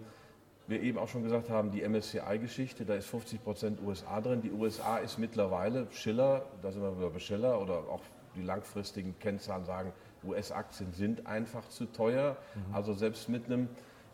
wir 0.69 0.81
eben 0.81 0.99
auch 0.99 1.09
schon 1.09 1.23
gesagt 1.23 1.51
haben, 1.51 1.73
die 1.73 1.83
MSCI-Geschichte, 1.87 2.85
da 2.85 2.95
ist 2.95 3.07
50 3.07 3.43
Prozent 3.43 3.79
USA 3.85 4.21
drin. 4.21 4.43
Die 4.43 4.53
USA 4.53 4.99
ist 4.99 5.19
mittlerweile 5.19 5.89
Schiller, 5.91 6.47
da 6.63 6.71
sind 6.71 6.83
wir 6.83 6.97
wieder 6.97 7.11
bei 7.11 7.19
Schiller 7.19 7.61
oder 7.61 7.79
auch 7.79 8.01
die 8.37 8.43
langfristigen 8.43 9.15
Kennzahlen 9.19 9.65
sagen, 9.65 9.93
US-Aktien 10.25 10.93
sind 10.93 11.27
einfach 11.27 11.69
zu 11.69 11.87
teuer. 11.87 12.37
Mhm. 12.55 12.75
Also 12.75 12.95
selbst 12.95 13.29
mit 13.29 13.47
einem 13.47 13.69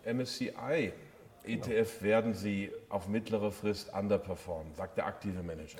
MSCI 0.04 0.92
ETF 1.48 2.02
werden 2.02 2.34
sie 2.34 2.70
auf 2.88 3.08
mittlere 3.08 3.50
Frist 3.50 3.92
underperformen, 3.92 4.74
sagt 4.74 4.98
der 4.98 5.06
aktive 5.06 5.42
Manager. 5.42 5.78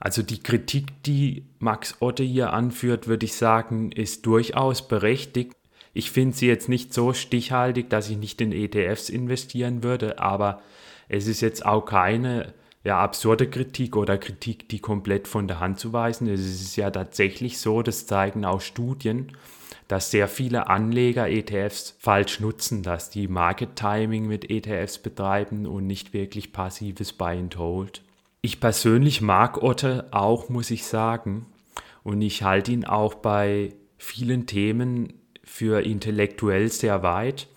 Also 0.00 0.22
die 0.22 0.42
Kritik, 0.42 1.02
die 1.04 1.46
Max 1.58 1.96
Otte 2.00 2.24
hier 2.24 2.52
anführt, 2.52 3.06
würde 3.06 3.26
ich 3.26 3.34
sagen, 3.34 3.92
ist 3.92 4.26
durchaus 4.26 4.86
berechtigt. 4.86 5.54
Ich 5.92 6.10
finde 6.10 6.36
sie 6.36 6.48
jetzt 6.48 6.68
nicht 6.68 6.92
so 6.92 7.12
stichhaltig, 7.12 7.88
dass 7.90 8.10
ich 8.10 8.16
nicht 8.16 8.40
in 8.40 8.52
ETFs 8.52 9.08
investieren 9.08 9.84
würde, 9.84 10.18
aber 10.18 10.60
es 11.08 11.28
ist 11.28 11.40
jetzt 11.40 11.64
auch 11.64 11.82
keine 11.82 12.52
ja, 12.82 12.98
absurde 12.98 13.48
Kritik 13.48 13.96
oder 13.96 14.18
Kritik, 14.18 14.68
die 14.68 14.80
komplett 14.80 15.28
von 15.28 15.48
der 15.48 15.60
Hand 15.60 15.78
zu 15.78 15.92
weisen 15.92 16.26
ist. 16.26 16.40
Es 16.40 16.60
ist 16.60 16.76
ja 16.76 16.90
tatsächlich 16.90 17.58
so, 17.58 17.82
das 17.82 18.06
zeigen 18.06 18.44
auch 18.44 18.60
Studien, 18.60 19.32
dass 19.88 20.10
sehr 20.10 20.28
viele 20.28 20.68
Anleger 20.68 21.28
ETFs 21.28 21.96
falsch 21.98 22.40
nutzen, 22.40 22.82
dass 22.82 23.10
die 23.10 23.28
Market 23.28 23.76
Timing 23.76 24.26
mit 24.26 24.50
ETFs 24.50 24.98
betreiben 24.98 25.66
und 25.66 25.86
nicht 25.86 26.12
wirklich 26.12 26.52
passives 26.52 27.12
Buy 27.12 27.38
and 27.38 27.58
Hold. 27.58 28.02
Ich 28.40 28.60
persönlich 28.60 29.20
mag 29.20 29.62
Otte 29.62 30.08
auch, 30.10 30.48
muss 30.48 30.70
ich 30.70 30.84
sagen, 30.86 31.46
und 32.02 32.20
ich 32.20 32.42
halte 32.42 32.72
ihn 32.72 32.84
auch 32.84 33.14
bei 33.14 33.74
vielen 33.96 34.46
Themen 34.46 35.14
für 35.42 35.84
intellektuell 35.84 36.70
sehr 36.70 37.02
weit. 37.02 37.48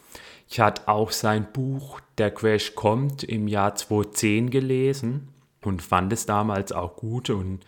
Ich 0.49 0.59
hatte 0.59 0.87
auch 0.87 1.11
sein 1.11 1.47
Buch 1.51 1.99
Der 2.17 2.31
Crash 2.31 2.73
kommt 2.75 3.23
im 3.23 3.47
Jahr 3.47 3.75
2010 3.75 4.49
gelesen 4.49 5.27
und 5.61 5.81
fand 5.81 6.13
es 6.13 6.25
damals 6.25 6.71
auch 6.71 6.95
gut 6.95 7.29
und 7.29 7.59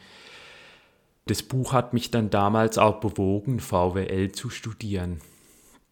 das 1.30 1.44
Buch 1.44 1.74
hat 1.74 1.94
mich 1.94 2.12
dann 2.12 2.30
damals 2.30 2.78
auch 2.78 3.00
bewogen, 3.00 3.60
VWL 3.60 4.32
zu 4.32 4.50
studieren. 4.50 5.22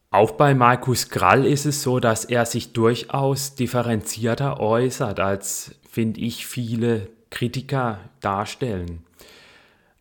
Auch 0.09 0.31
bei 0.31 0.55
Markus 0.55 1.09
Grall 1.09 1.45
ist 1.45 1.65
es 1.65 1.83
so, 1.83 1.99
dass 1.99 2.25
er 2.25 2.45
sich 2.45 2.73
durchaus 2.73 3.55
differenzierter 3.55 4.59
äußert, 4.59 5.19
als 5.19 5.75
finde 5.89 6.21
ich 6.21 6.47
viele 6.47 7.09
Kritiker 7.29 7.99
darstellen. 8.21 9.03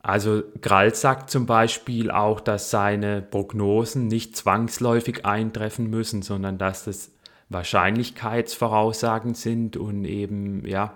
Also 0.01 0.45
Grall 0.63 0.95
sagt 0.95 1.31
zum 1.31 1.47
Beispiel 1.47 2.13
auch, 2.13 2.39
dass 2.39 2.71
seine 2.71 3.21
Prognosen 3.21 4.07
nicht 4.07 4.37
zwangsläufig 4.37 5.27
eintreffen 5.27 5.91
müssen, 5.91 6.23
sondern 6.23 6.59
dass 6.59 6.85
das 6.85 7.11
Wahrscheinlichkeitsvoraussagen 7.49 9.35
sind 9.35 9.77
und 9.77 10.05
eben 10.05 10.65
ja 10.65 10.95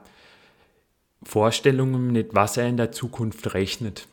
Vorstellungen, 1.24 2.12
mit 2.12 2.34
was 2.34 2.56
er 2.56 2.68
in 2.68 2.76
der 2.76 2.92
Zukunft 2.92 3.52
rechnet. 3.54 4.06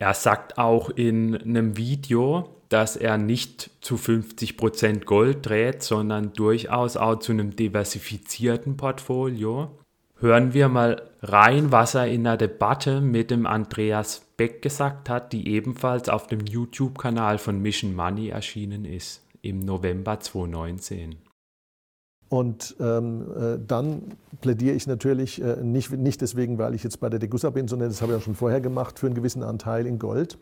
Er 0.00 0.14
sagt 0.14 0.56
auch 0.56 0.88
in 0.88 1.36
einem 1.36 1.76
Video, 1.76 2.48
dass 2.70 2.96
er 2.96 3.18
nicht 3.18 3.70
zu 3.82 3.96
50% 3.96 5.04
Gold 5.04 5.46
dreht, 5.46 5.82
sondern 5.82 6.32
durchaus 6.32 6.96
auch 6.96 7.18
zu 7.18 7.32
einem 7.32 7.54
diversifizierten 7.54 8.78
Portfolio. 8.78 9.78
Hören 10.16 10.54
wir 10.54 10.70
mal 10.70 11.02
rein, 11.20 11.70
was 11.70 11.94
er 11.94 12.06
in 12.06 12.24
der 12.24 12.38
Debatte 12.38 13.02
mit 13.02 13.30
dem 13.30 13.44
Andreas 13.44 14.24
Beck 14.38 14.62
gesagt 14.62 15.10
hat, 15.10 15.34
die 15.34 15.48
ebenfalls 15.48 16.08
auf 16.08 16.26
dem 16.26 16.46
YouTube-Kanal 16.46 17.36
von 17.36 17.60
Mission 17.60 17.94
Money 17.94 18.30
erschienen 18.30 18.86
ist, 18.86 19.22
im 19.42 19.58
November 19.58 20.18
2019. 20.18 21.29
Und 22.30 22.76
ähm, 22.78 23.26
äh, 23.36 23.58
dann 23.66 24.02
plädiere 24.40 24.76
ich 24.76 24.86
natürlich 24.86 25.42
äh, 25.42 25.56
nicht, 25.64 25.90
nicht 25.90 26.20
deswegen, 26.20 26.58
weil 26.58 26.76
ich 26.76 26.84
jetzt 26.84 27.00
bei 27.00 27.08
der 27.08 27.18
Degussa 27.18 27.50
bin, 27.50 27.66
sondern 27.66 27.88
das 27.88 28.00
habe 28.02 28.12
ich 28.12 28.18
ja 28.18 28.24
schon 28.24 28.36
vorher 28.36 28.60
gemacht, 28.60 29.00
für 29.00 29.06
einen 29.06 29.16
gewissen 29.16 29.42
Anteil 29.42 29.84
in 29.84 29.98
Gold. 29.98 30.38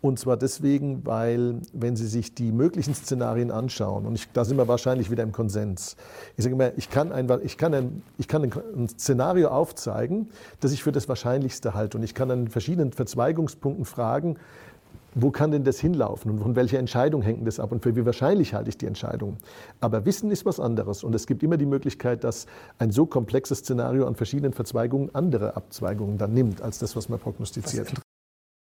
Und 0.00 0.18
zwar 0.18 0.36
deswegen, 0.36 1.06
weil, 1.06 1.60
wenn 1.72 1.94
Sie 1.94 2.08
sich 2.08 2.34
die 2.34 2.50
möglichen 2.50 2.92
Szenarien 2.92 3.52
anschauen, 3.52 4.04
und 4.04 4.16
ich, 4.16 4.32
da 4.32 4.44
sind 4.44 4.56
wir 4.56 4.66
wahrscheinlich 4.66 5.12
wieder 5.12 5.22
im 5.22 5.30
Konsens, 5.30 5.96
ich 6.36 6.42
sage 6.42 6.56
immer, 6.56 6.76
ich 6.76 6.90
kann, 6.90 7.12
ein, 7.12 7.30
ich, 7.44 7.56
kann 7.56 7.72
ein, 7.72 8.02
ich 8.18 8.26
kann 8.26 8.42
ein 8.42 8.88
Szenario 8.88 9.50
aufzeigen, 9.50 10.28
das 10.58 10.72
ich 10.72 10.82
für 10.82 10.90
das 10.90 11.08
Wahrscheinlichste 11.08 11.72
halte. 11.72 11.98
Und 11.98 12.02
ich 12.02 12.16
kann 12.16 12.32
an 12.32 12.48
verschiedenen 12.48 12.92
Verzweigungspunkten 12.92 13.84
fragen, 13.84 14.38
wo 15.14 15.30
kann 15.30 15.50
denn 15.50 15.64
das 15.64 15.78
hinlaufen 15.78 16.30
und 16.30 16.40
von 16.40 16.56
welcher 16.56 16.78
Entscheidung 16.78 17.22
hängt 17.22 17.46
das 17.46 17.60
ab 17.60 17.72
und 17.72 17.82
für 17.82 17.94
wie 17.96 18.06
wahrscheinlich 18.06 18.54
halte 18.54 18.70
ich 18.70 18.78
die 18.78 18.86
Entscheidung. 18.86 19.36
Aber 19.80 20.04
Wissen 20.06 20.30
ist 20.30 20.46
was 20.46 20.60
anderes 20.60 21.04
und 21.04 21.14
es 21.14 21.26
gibt 21.26 21.42
immer 21.42 21.56
die 21.56 21.66
Möglichkeit, 21.66 22.24
dass 22.24 22.46
ein 22.78 22.90
so 22.90 23.06
komplexes 23.06 23.58
Szenario 23.58 24.06
an 24.06 24.14
verschiedenen 24.14 24.52
Verzweigungen 24.52 25.14
andere 25.14 25.56
Abzweigungen 25.56 26.18
dann 26.18 26.32
nimmt, 26.32 26.62
als 26.62 26.78
das, 26.78 26.96
was 26.96 27.08
man 27.08 27.18
prognostiziert. 27.18 27.92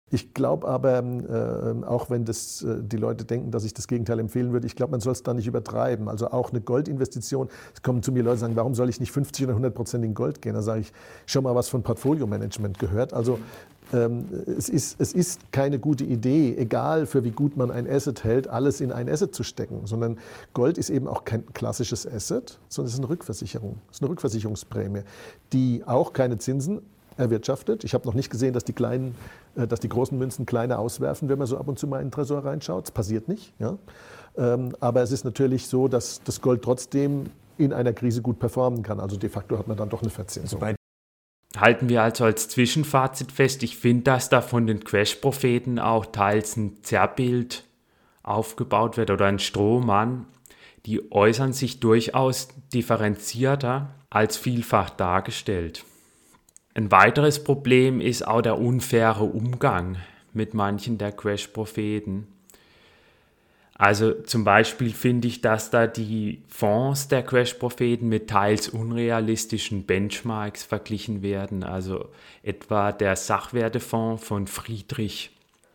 Ich 0.09 0.33
glaube 0.33 0.67
aber, 0.69 0.99
äh, 0.99 1.85
auch 1.85 2.09
wenn 2.09 2.23
das, 2.23 2.63
äh, 2.63 2.81
die 2.81 2.95
Leute 2.95 3.25
denken, 3.25 3.51
dass 3.51 3.65
ich 3.65 3.73
das 3.73 3.87
Gegenteil 3.87 4.19
empfehlen 4.19 4.53
würde, 4.53 4.65
ich 4.65 4.77
glaube, 4.77 4.91
man 4.91 5.01
soll 5.01 5.11
es 5.11 5.21
da 5.21 5.33
nicht 5.33 5.47
übertreiben. 5.47 6.07
Also 6.07 6.31
auch 6.31 6.51
eine 6.51 6.61
Goldinvestition, 6.61 7.49
es 7.73 7.81
kommen 7.81 8.01
zu 8.01 8.13
mir 8.13 8.23
Leute 8.23 8.35
und 8.35 8.39
sagen, 8.39 8.55
warum 8.55 8.73
soll 8.73 8.87
ich 8.87 9.01
nicht 9.01 9.11
50 9.11 9.43
oder 9.43 9.53
100 9.53 9.75
Prozent 9.75 10.05
in 10.05 10.13
Gold 10.13 10.41
gehen? 10.41 10.53
Da 10.53 10.61
sage 10.61 10.79
ich, 10.79 10.93
schon 11.25 11.43
mal 11.43 11.55
was 11.55 11.67
von 11.67 11.83
Portfolio-Management 11.83 12.79
gehört. 12.79 13.13
Also 13.13 13.37
es, 13.91 14.69
ist, 14.69 14.99
es 14.99 15.13
ist 15.13 15.51
keine 15.51 15.79
gute 15.79 16.03
Idee, 16.03 16.55
egal 16.57 17.05
für 17.05 17.23
wie 17.23 17.31
gut 17.31 17.55
man 17.55 17.71
ein 17.71 17.89
Asset 17.89 18.23
hält, 18.23 18.47
alles 18.47 18.81
in 18.81 18.91
ein 18.91 19.09
Asset 19.09 19.33
zu 19.33 19.43
stecken, 19.43 19.81
sondern 19.85 20.17
Gold 20.53 20.77
ist 20.77 20.89
eben 20.89 21.07
auch 21.07 21.23
kein 21.23 21.45
klassisches 21.53 22.05
Asset, 22.05 22.59
sondern 22.67 22.87
es 22.87 22.93
ist 22.93 22.99
eine 22.99 23.09
Rückversicherung, 23.09 23.77
es 23.89 23.97
ist 23.97 24.03
eine 24.03 24.11
Rückversicherungsprämie, 24.11 25.03
die 25.53 25.83
auch 25.85 26.13
keine 26.13 26.37
Zinsen 26.37 26.81
erwirtschaftet. 27.17 27.83
Ich 27.83 27.93
habe 27.93 28.05
noch 28.05 28.13
nicht 28.13 28.29
gesehen, 28.29 28.53
dass 28.53 28.63
die, 28.63 28.73
kleinen, 28.73 29.15
äh, 29.55 29.67
dass 29.67 29.79
die 29.79 29.89
großen 29.89 30.17
Münzen 30.17 30.45
kleine 30.45 30.77
auswerfen, 30.77 31.29
wenn 31.29 31.37
man 31.37 31.47
so 31.47 31.57
ab 31.57 31.67
und 31.67 31.79
zu 31.79 31.87
mal 31.87 31.99
in 31.99 32.07
den 32.07 32.11
Tresor 32.11 32.45
reinschaut. 32.45 32.85
Das 32.85 32.91
passiert 32.91 33.27
nicht. 33.27 33.53
Ja? 33.59 33.77
Ähm, 34.37 34.75
aber 34.79 35.01
es 35.01 35.11
ist 35.11 35.25
natürlich 35.25 35.67
so, 35.67 35.87
dass 35.87 36.21
das 36.23 36.41
Gold 36.41 36.61
trotzdem 36.61 37.25
in 37.57 37.73
einer 37.73 37.93
Krise 37.93 38.21
gut 38.21 38.39
performen 38.39 38.83
kann. 38.83 38.99
Also 38.99 39.17
de 39.17 39.29
facto 39.29 39.57
hat 39.57 39.67
man 39.67 39.77
dann 39.77 39.89
doch 39.89 40.01
eine 40.01 40.11
Verzinsung. 40.11 40.61
Also 40.61 40.76
halten 41.55 41.89
wir 41.89 42.03
also 42.03 42.25
als 42.25 42.49
Zwischenfazit 42.49 43.31
fest, 43.31 43.63
ich 43.63 43.77
finde, 43.77 44.03
dass 44.03 44.29
da 44.29 44.41
von 44.41 44.67
den 44.67 44.83
Crash-Propheten 44.83 45.79
auch 45.79 46.05
teils 46.07 46.57
ein 46.57 46.83
Zerrbild 46.83 47.63
aufgebaut 48.23 48.97
wird 48.97 49.09
oder 49.09 49.25
ein 49.25 49.39
Strohmann. 49.39 50.25
Die 50.85 51.11
äußern 51.11 51.53
sich 51.53 51.79
durchaus 51.79 52.49
differenzierter 52.73 53.93
als 54.09 54.37
vielfach 54.37 54.89
dargestellt. 54.89 55.83
Ein 56.73 56.91
weiteres 56.91 57.43
Problem 57.43 58.01
ist 58.01 58.27
auch 58.27 58.41
der 58.41 58.59
unfaire 58.59 59.23
Umgang 59.23 59.97
mit 60.33 60.53
manchen 60.53 60.97
der 60.97 61.11
Crash-Propheten. 61.11 62.27
Also 63.77 64.13
zum 64.23 64.43
Beispiel 64.43 64.91
finde 64.91 65.27
ich, 65.27 65.41
dass 65.41 65.69
da 65.69 65.85
die 65.85 66.41
Fonds 66.47 67.09
der 67.09 67.21
Crash-Propheten 67.21 68.09
mit 68.09 68.27
teils 68.27 68.69
unrealistischen 68.69 69.85
Benchmarks 69.85 70.63
verglichen 70.63 71.21
werden. 71.21 71.63
Also 71.63 72.09
etwa 72.41 72.91
der 72.91 73.15
Sachwertefonds 73.15 74.25
von 74.25 74.47
Friedrich. 74.47 75.29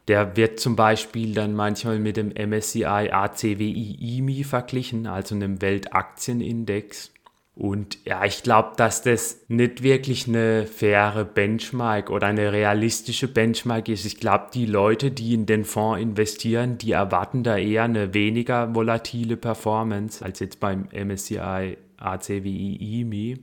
Der 0.08 0.36
wird 0.36 0.58
zum 0.58 0.74
Beispiel 0.74 1.32
dann 1.32 1.54
manchmal 1.54 2.00
mit 2.00 2.16
dem 2.16 2.30
MSCI 2.30 2.84
ACWI 2.84 4.18
IMI 4.18 4.42
verglichen, 4.42 5.06
also 5.06 5.36
einem 5.36 5.62
Weltaktienindex. 5.62 7.11
Und 7.54 7.98
ja, 8.06 8.24
ich 8.24 8.42
glaube, 8.42 8.72
dass 8.76 9.02
das 9.02 9.44
nicht 9.48 9.82
wirklich 9.82 10.26
eine 10.26 10.66
faire 10.66 11.24
Benchmark 11.24 12.08
oder 12.08 12.28
eine 12.28 12.50
realistische 12.50 13.28
Benchmark 13.28 13.90
ist. 13.90 14.06
Ich 14.06 14.18
glaube, 14.18 14.46
die 14.54 14.64
Leute, 14.64 15.10
die 15.10 15.34
in 15.34 15.44
den 15.44 15.64
Fonds 15.64 16.00
investieren, 16.00 16.78
die 16.78 16.92
erwarten 16.92 17.42
da 17.42 17.58
eher 17.58 17.84
eine 17.84 18.14
weniger 18.14 18.74
volatile 18.74 19.36
Performance 19.36 20.24
als 20.24 20.40
jetzt 20.40 20.60
beim 20.60 20.88
MSCI 20.92 21.76
ACWI 21.98 23.00
IMI 23.00 23.38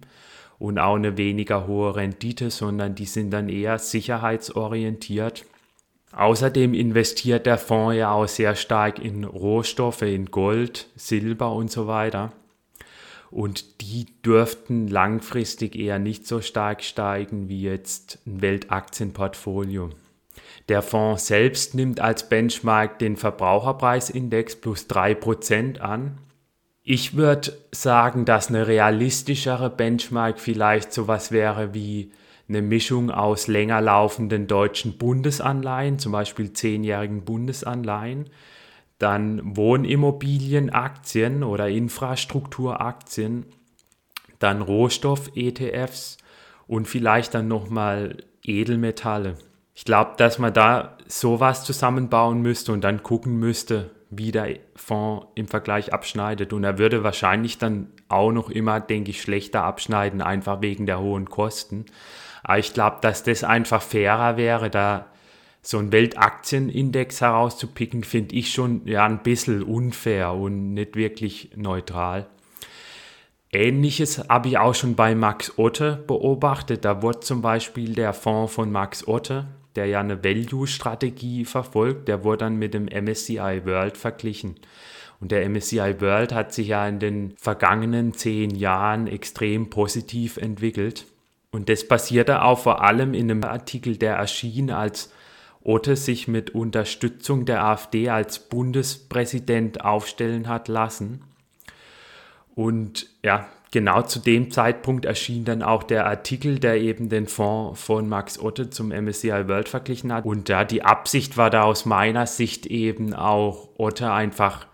und 0.58 0.80
auch 0.80 0.96
eine 0.96 1.16
weniger 1.16 1.68
hohe 1.68 1.96
Rendite, 1.96 2.50
sondern 2.50 2.96
die 2.96 3.06
sind 3.06 3.30
dann 3.30 3.48
eher 3.48 3.78
sicherheitsorientiert. 3.78 5.46
Außerdem 6.12 6.74
investiert 6.74 7.46
der 7.46 7.60
Fonds 7.60 7.96
ja 7.96 8.12
auch 8.12 8.28
sehr 8.28 8.56
stark 8.56 8.98
in 8.98 9.24
Rohstoffe, 9.24 10.02
in 10.02 10.26
Gold, 10.26 10.88
Silber 10.96 11.54
und 11.54 11.70
so 11.70 11.86
weiter 11.86 12.34
und 13.32 13.82
die 13.82 14.08
dürften 14.24 14.88
langfristig 14.88 15.76
eher 15.76 16.00
nicht 16.00 16.28
so 16.28 16.42
stark 16.42 16.84
steigen 16.84 17.50
wie 17.50 17.62
jetzt 17.62 18.20
ein 18.26 18.42
Weltaktienportfolio. 18.42 19.90
Der 20.68 20.82
Fonds 20.82 21.28
selbst 21.28 21.74
nimmt 21.76 22.00
als 22.00 22.30
Benchmark 22.30 23.00
den 23.00 23.18
Verbraucherpreisindex 23.18 24.56
plus 24.58 24.88
3% 24.88 25.80
an. 25.80 26.18
Ich 26.84 27.16
würde 27.16 27.58
sagen, 27.72 28.26
dass 28.26 28.50
eine 28.50 28.68
realistischere 28.68 29.70
Benchmark 29.70 30.40
vielleicht 30.40 30.94
sowas 30.94 31.32
wäre 31.32 31.74
wie 31.74 32.12
eine 32.48 32.62
Mischung 32.64 33.12
aus 33.12 33.48
länger 33.48 33.80
laufenden 33.80 34.48
deutschen 34.48 34.98
Bundesanleihen, 34.98 36.00
zum 36.00 36.12
Beispiel 36.12 36.52
zehnjährigen 36.54 37.24
Bundesanleihen, 37.24 38.30
dann 39.00 39.56
Wohnimmobilienaktien 39.56 41.44
oder 41.44 41.70
Infrastrukturaktien, 41.70 43.46
dann 44.38 44.62
Rohstoff-ETFs 44.62 46.18
und 46.68 46.88
vielleicht 46.88 47.34
dann 47.34 47.48
nochmal 47.48 48.18
Edelmetalle. 48.44 49.36
Ich 49.74 49.86
glaube, 49.86 50.12
dass 50.18 50.40
man 50.40 50.54
da 50.54 50.98
sowas 51.08 51.64
zusammenbauen 51.64 52.42
müsste 52.42 52.74
und 52.74 52.84
dann 52.84 53.02
gucken 53.02 53.38
müsste, 53.40 53.92
wie 54.10 54.32
der 54.32 54.58
Fonds 54.76 55.28
im 55.36 55.48
Vergleich 55.48 55.94
abschneidet. 55.94 56.52
Und 56.52 56.64
er 56.64 56.78
würde 56.78 57.04
wahrscheinlich 57.04 57.58
dann 57.58 57.88
auch 58.10 58.32
noch 58.32 58.50
immer, 58.50 58.80
denke 58.80 59.12
ich, 59.12 59.22
schlechter 59.22 59.64
abschneiden, 59.64 60.22
einfach 60.22 60.62
wegen 60.62 60.86
der 60.86 61.00
hohen 61.00 61.30
Kosten. 61.30 61.86
Aber 62.44 62.60
ich 62.60 62.74
glaube, 62.74 62.98
dass 63.02 63.24
das 63.24 63.44
einfach 63.44 63.82
fairer 63.82 64.36
wäre, 64.36 64.70
da 64.70 65.06
so 65.62 65.78
einen 65.78 65.92
Weltaktienindex 65.92 67.22
herauszupicken, 67.22 68.04
finde 68.04 68.36
ich 68.36 68.52
schon 68.52 68.82
ja 68.86 69.06
ein 69.06 69.24
bisschen 69.24 69.64
unfair 69.64 70.34
und 70.34 70.74
nicht 70.74 70.96
wirklich 70.96 71.52
neutral. 71.56 72.28
Ähnliches 73.52 74.20
habe 74.30 74.50
ich 74.50 74.58
auch 74.58 74.76
schon 74.76 74.96
bei 74.96 75.16
Max 75.16 75.58
Otte 75.58 76.04
beobachtet. 76.06 76.86
Da 76.86 77.02
wurde 77.02 77.22
zum 77.22 77.42
Beispiel 77.42 77.96
der 77.96 78.14
Fonds 78.14 78.54
von 78.54 78.72
Max 78.72 79.08
Otte, 79.08 79.48
der 79.76 79.88
ja 79.88 80.00
eine 80.00 80.24
Value-Strategie 80.24 81.46
verfolgt, 81.46 82.08
der 82.08 82.24
wurde 82.24 82.46
dann 82.46 82.58
mit 82.58 82.74
dem 82.74 82.86
MSCI 82.86 83.62
World 83.66 83.98
verglichen. 83.98 84.56
Und 85.20 85.32
der 85.32 85.50
MSCI 85.50 86.00
World 86.00 86.32
hat 86.32 86.54
sich 86.54 86.70
ja 86.70 86.88
in 86.88 87.00
den 87.00 87.34
vergangenen 87.38 88.14
zehn 88.14 88.52
Jahren 88.52 89.08
extrem 89.08 89.70
positiv 89.70 90.38
entwickelt. 90.38 91.06
Und 91.52 91.70
das 91.70 91.88
basierte 91.88 92.44
auch 92.44 92.60
vor 92.60 92.84
allem 92.84 93.14
in 93.14 93.30
einem 93.30 93.44
Artikel, 93.44 93.98
der 93.98 94.16
erschien, 94.16 94.70
als 94.70 95.12
Otte 95.70 95.96
sich 95.96 96.28
mit 96.28 96.56
Unterstützung 96.56 97.46
der 97.46 97.64
AfD 97.64 98.10
als 98.10 98.40
Bundespräsident 98.40 99.86
aufstellen 99.86 100.48
hat 100.48 100.68
lassen. 100.68 101.22
Und 102.56 103.06
ja, 103.24 103.48
genau 103.70 104.02
zu 104.02 104.18
dem 104.18 104.50
Zeitpunkt 104.50 105.06
erschien 105.06 105.46
dann 105.46 105.62
auch 105.62 105.84
der 105.84 106.08
Artikel, 106.08 106.58
der 106.58 106.82
eben 106.82 107.08
den 107.08 107.28
Fonds 107.28 107.80
von 107.80 108.10
Max 108.10 108.40
Otte 108.40 108.72
zum 108.72 108.88
MSCI 108.88 109.48
World 109.48 109.70
verglichen 109.70 110.12
hat. 110.12 110.26
Und 110.26 110.50
ja, 110.50 110.66
die 110.66 110.82
Absicht 110.82 111.38
war 111.38 111.52
da 111.52 111.62
aus 111.62 111.86
meiner 111.86 112.26
Sicht 112.26 112.66
eben 112.66 113.14
auch 113.14 113.70
Otte 113.78 114.12
einfach 114.12 114.66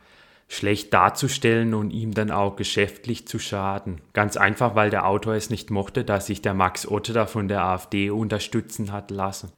schlecht 0.47 0.93
darzustellen 0.93 1.73
und 1.73 1.91
ihm 1.91 2.13
dann 2.13 2.31
auch 2.31 2.55
geschäftlich 2.55 3.27
zu 3.27 3.37
schaden. 3.37 3.99
Ganz 4.13 4.37
einfach, 4.37 4.75
weil 4.75 4.91
der 4.91 5.05
Autor 5.05 5.33
es 5.33 5.49
nicht 5.49 5.71
mochte, 5.71 6.05
dass 6.05 6.27
sich 6.27 6.41
der 6.41 6.53
Max 6.53 6.87
Otte 6.87 7.11
da 7.11 7.25
von 7.25 7.49
der 7.49 7.65
AfD 7.65 8.11
unterstützen 8.11 8.93
hat 8.93 9.11
lassen. 9.11 9.51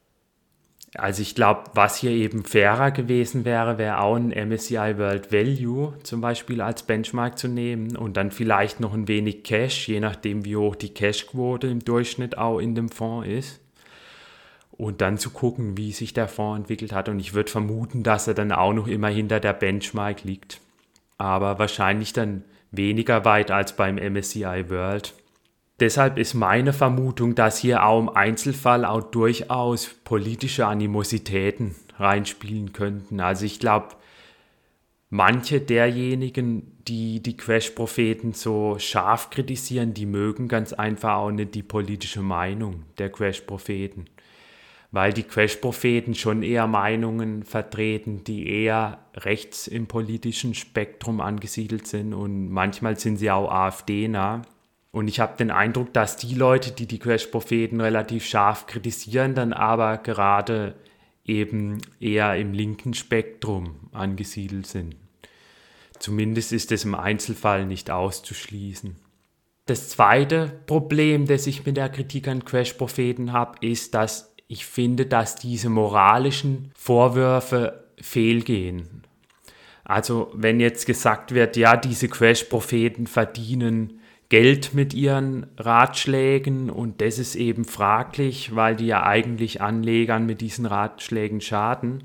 Also 0.94 1.20
ich 1.22 1.34
glaube, 1.34 1.64
was 1.74 1.98
hier 1.98 2.10
eben 2.10 2.44
fairer 2.44 2.90
gewesen 2.90 3.44
wäre, 3.44 3.76
wäre 3.76 4.00
auch 4.00 4.16
ein 4.16 4.30
MSCI 4.30 4.96
World 4.96 5.32
Value 5.32 5.94
zum 6.02 6.20
Beispiel 6.20 6.60
als 6.60 6.82
Benchmark 6.82 7.38
zu 7.38 7.46
nehmen 7.46 7.96
und 7.96 8.16
dann 8.16 8.30
vielleicht 8.30 8.80
noch 8.80 8.94
ein 8.94 9.06
wenig 9.06 9.44
Cash, 9.44 9.88
je 9.88 10.00
nachdem 10.00 10.44
wie 10.44 10.56
hoch 10.56 10.76
die 10.76 10.94
Cashquote 10.94 11.66
im 11.66 11.84
Durchschnitt 11.84 12.38
auch 12.38 12.58
in 12.58 12.74
dem 12.74 12.88
Fonds 12.88 13.28
ist. 13.28 13.60
Und 14.70 15.00
dann 15.00 15.18
zu 15.18 15.30
gucken, 15.30 15.76
wie 15.76 15.92
sich 15.92 16.14
der 16.14 16.28
Fonds 16.28 16.60
entwickelt 16.60 16.92
hat. 16.92 17.08
Und 17.08 17.18
ich 17.18 17.34
würde 17.34 17.50
vermuten, 17.50 18.04
dass 18.04 18.28
er 18.28 18.34
dann 18.34 18.52
auch 18.52 18.72
noch 18.72 18.86
immer 18.86 19.08
hinter 19.08 19.40
der 19.40 19.52
Benchmark 19.52 20.22
liegt 20.22 20.60
aber 21.18 21.58
wahrscheinlich 21.58 22.12
dann 22.12 22.44
weniger 22.70 23.24
weit 23.24 23.50
als 23.50 23.74
beim 23.74 23.96
MSCI 23.96 24.70
World. 24.70 25.14
Deshalb 25.80 26.18
ist 26.18 26.34
meine 26.34 26.72
Vermutung, 26.72 27.34
dass 27.34 27.58
hier 27.58 27.84
auch 27.84 28.00
im 28.00 28.08
Einzelfall 28.08 28.84
auch 28.84 29.02
durchaus 29.02 29.86
politische 30.04 30.66
Animositäten 30.66 31.76
reinspielen 31.98 32.72
könnten. 32.72 33.20
Also 33.20 33.44
ich 33.44 33.60
glaube, 33.60 33.94
manche 35.08 35.60
derjenigen, 35.60 36.78
die 36.88 37.22
die 37.22 37.36
Crash-Propheten 37.36 38.32
so 38.32 38.76
scharf 38.78 39.30
kritisieren, 39.30 39.94
die 39.94 40.06
mögen 40.06 40.48
ganz 40.48 40.72
einfach 40.72 41.16
auch 41.16 41.30
nicht 41.30 41.54
die 41.54 41.62
politische 41.62 42.22
Meinung 42.22 42.84
der 42.98 43.10
Crash-Propheten 43.10 44.06
weil 44.90 45.12
die 45.12 45.22
Crash-Propheten 45.22 46.14
schon 46.14 46.42
eher 46.42 46.66
Meinungen 46.66 47.42
vertreten, 47.42 48.24
die 48.24 48.48
eher 48.48 48.98
rechts 49.14 49.66
im 49.66 49.86
politischen 49.86 50.54
Spektrum 50.54 51.20
angesiedelt 51.20 51.86
sind 51.86 52.14
und 52.14 52.50
manchmal 52.50 52.98
sind 52.98 53.18
sie 53.18 53.30
auch 53.30 53.50
AfD-nah. 53.50 54.42
Und 54.90 55.08
ich 55.08 55.20
habe 55.20 55.36
den 55.36 55.50
Eindruck, 55.50 55.92
dass 55.92 56.16
die 56.16 56.34
Leute, 56.34 56.72
die 56.72 56.86
die 56.86 56.98
Crash-Propheten 56.98 57.80
relativ 57.80 58.24
scharf 58.24 58.66
kritisieren, 58.66 59.34
dann 59.34 59.52
aber 59.52 59.98
gerade 59.98 60.76
eben 61.24 61.78
eher 62.00 62.36
im 62.36 62.54
linken 62.54 62.94
Spektrum 62.94 63.90
angesiedelt 63.92 64.66
sind. 64.66 64.96
Zumindest 65.98 66.52
ist 66.52 66.72
es 66.72 66.84
im 66.84 66.94
Einzelfall 66.94 67.66
nicht 67.66 67.90
auszuschließen. 67.90 68.96
Das 69.66 69.90
zweite 69.90 70.62
Problem, 70.66 71.26
das 71.26 71.46
ich 71.46 71.66
mit 71.66 71.76
der 71.76 71.90
Kritik 71.90 72.26
an 72.28 72.44
Crash-Propheten 72.44 73.32
habe, 73.32 73.58
ist, 73.66 73.94
dass 73.94 74.34
ich 74.46 74.64
finde, 74.64 75.04
dass 75.04 75.36
diese 75.36 75.68
moralischen 75.68 76.72
Vorwürfe 76.74 77.84
fehlgehen. 78.00 79.02
Also 79.84 80.30
wenn 80.34 80.60
jetzt 80.60 80.86
gesagt 80.86 81.34
wird, 81.34 81.56
ja, 81.58 81.76
diese 81.76 82.08
Crash-Propheten 82.08 83.06
verdienen 83.06 84.00
Geld 84.28 84.74
mit 84.74 84.92
ihren 84.92 85.46
Ratschlägen 85.56 86.68
und 86.70 87.00
das 87.00 87.18
ist 87.18 87.34
eben 87.34 87.64
fraglich, 87.64 88.54
weil 88.54 88.76
die 88.76 88.86
ja 88.86 89.04
eigentlich 89.04 89.62
Anlegern 89.62 90.26
mit 90.26 90.40
diesen 90.40 90.66
Ratschlägen 90.66 91.40
schaden, 91.40 92.04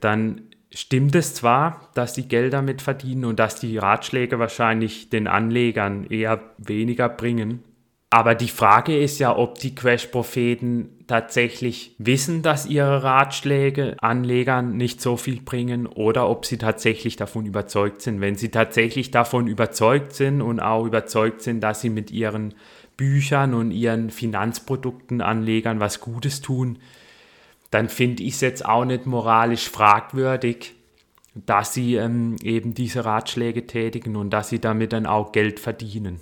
dann 0.00 0.42
stimmt 0.72 1.14
es 1.14 1.34
zwar, 1.34 1.90
dass 1.94 2.14
die 2.14 2.28
Geld 2.28 2.52
damit 2.52 2.80
verdienen 2.80 3.24
und 3.26 3.38
dass 3.38 3.60
die 3.60 3.76
Ratschläge 3.76 4.38
wahrscheinlich 4.38 5.10
den 5.10 5.26
Anlegern 5.26 6.04
eher 6.04 6.40
weniger 6.58 7.08
bringen, 7.08 7.62
aber 8.10 8.34
die 8.34 8.48
Frage 8.48 8.98
ist 8.98 9.18
ja, 9.18 9.36
ob 9.36 9.58
die 9.58 9.74
Crash-Propheten 9.74 10.97
tatsächlich 11.08 11.96
wissen, 11.98 12.42
dass 12.42 12.66
ihre 12.66 13.02
Ratschläge 13.02 13.96
Anlegern 14.00 14.76
nicht 14.76 15.00
so 15.00 15.16
viel 15.16 15.40
bringen 15.40 15.86
oder 15.86 16.28
ob 16.28 16.44
sie 16.46 16.58
tatsächlich 16.58 17.16
davon 17.16 17.46
überzeugt 17.46 18.02
sind. 18.02 18.20
Wenn 18.20 18.36
sie 18.36 18.50
tatsächlich 18.50 19.10
davon 19.10 19.48
überzeugt 19.48 20.12
sind 20.12 20.42
und 20.42 20.60
auch 20.60 20.84
überzeugt 20.84 21.42
sind, 21.42 21.60
dass 21.60 21.80
sie 21.80 21.90
mit 21.90 22.10
ihren 22.12 22.54
Büchern 22.96 23.54
und 23.54 23.70
ihren 23.70 24.10
Finanzprodukten 24.10 25.20
Anlegern 25.20 25.80
was 25.80 26.00
Gutes 26.00 26.42
tun, 26.42 26.78
dann 27.70 27.88
finde 27.88 28.22
ich 28.22 28.34
es 28.34 28.40
jetzt 28.40 28.64
auch 28.64 28.84
nicht 28.84 29.06
moralisch 29.06 29.68
fragwürdig, 29.68 30.74
dass 31.34 31.74
sie 31.74 31.94
ähm, 31.96 32.36
eben 32.42 32.74
diese 32.74 33.04
Ratschläge 33.04 33.66
tätigen 33.66 34.16
und 34.16 34.30
dass 34.30 34.48
sie 34.48 34.60
damit 34.60 34.92
dann 34.92 35.06
auch 35.06 35.32
Geld 35.32 35.60
verdienen. 35.60 36.20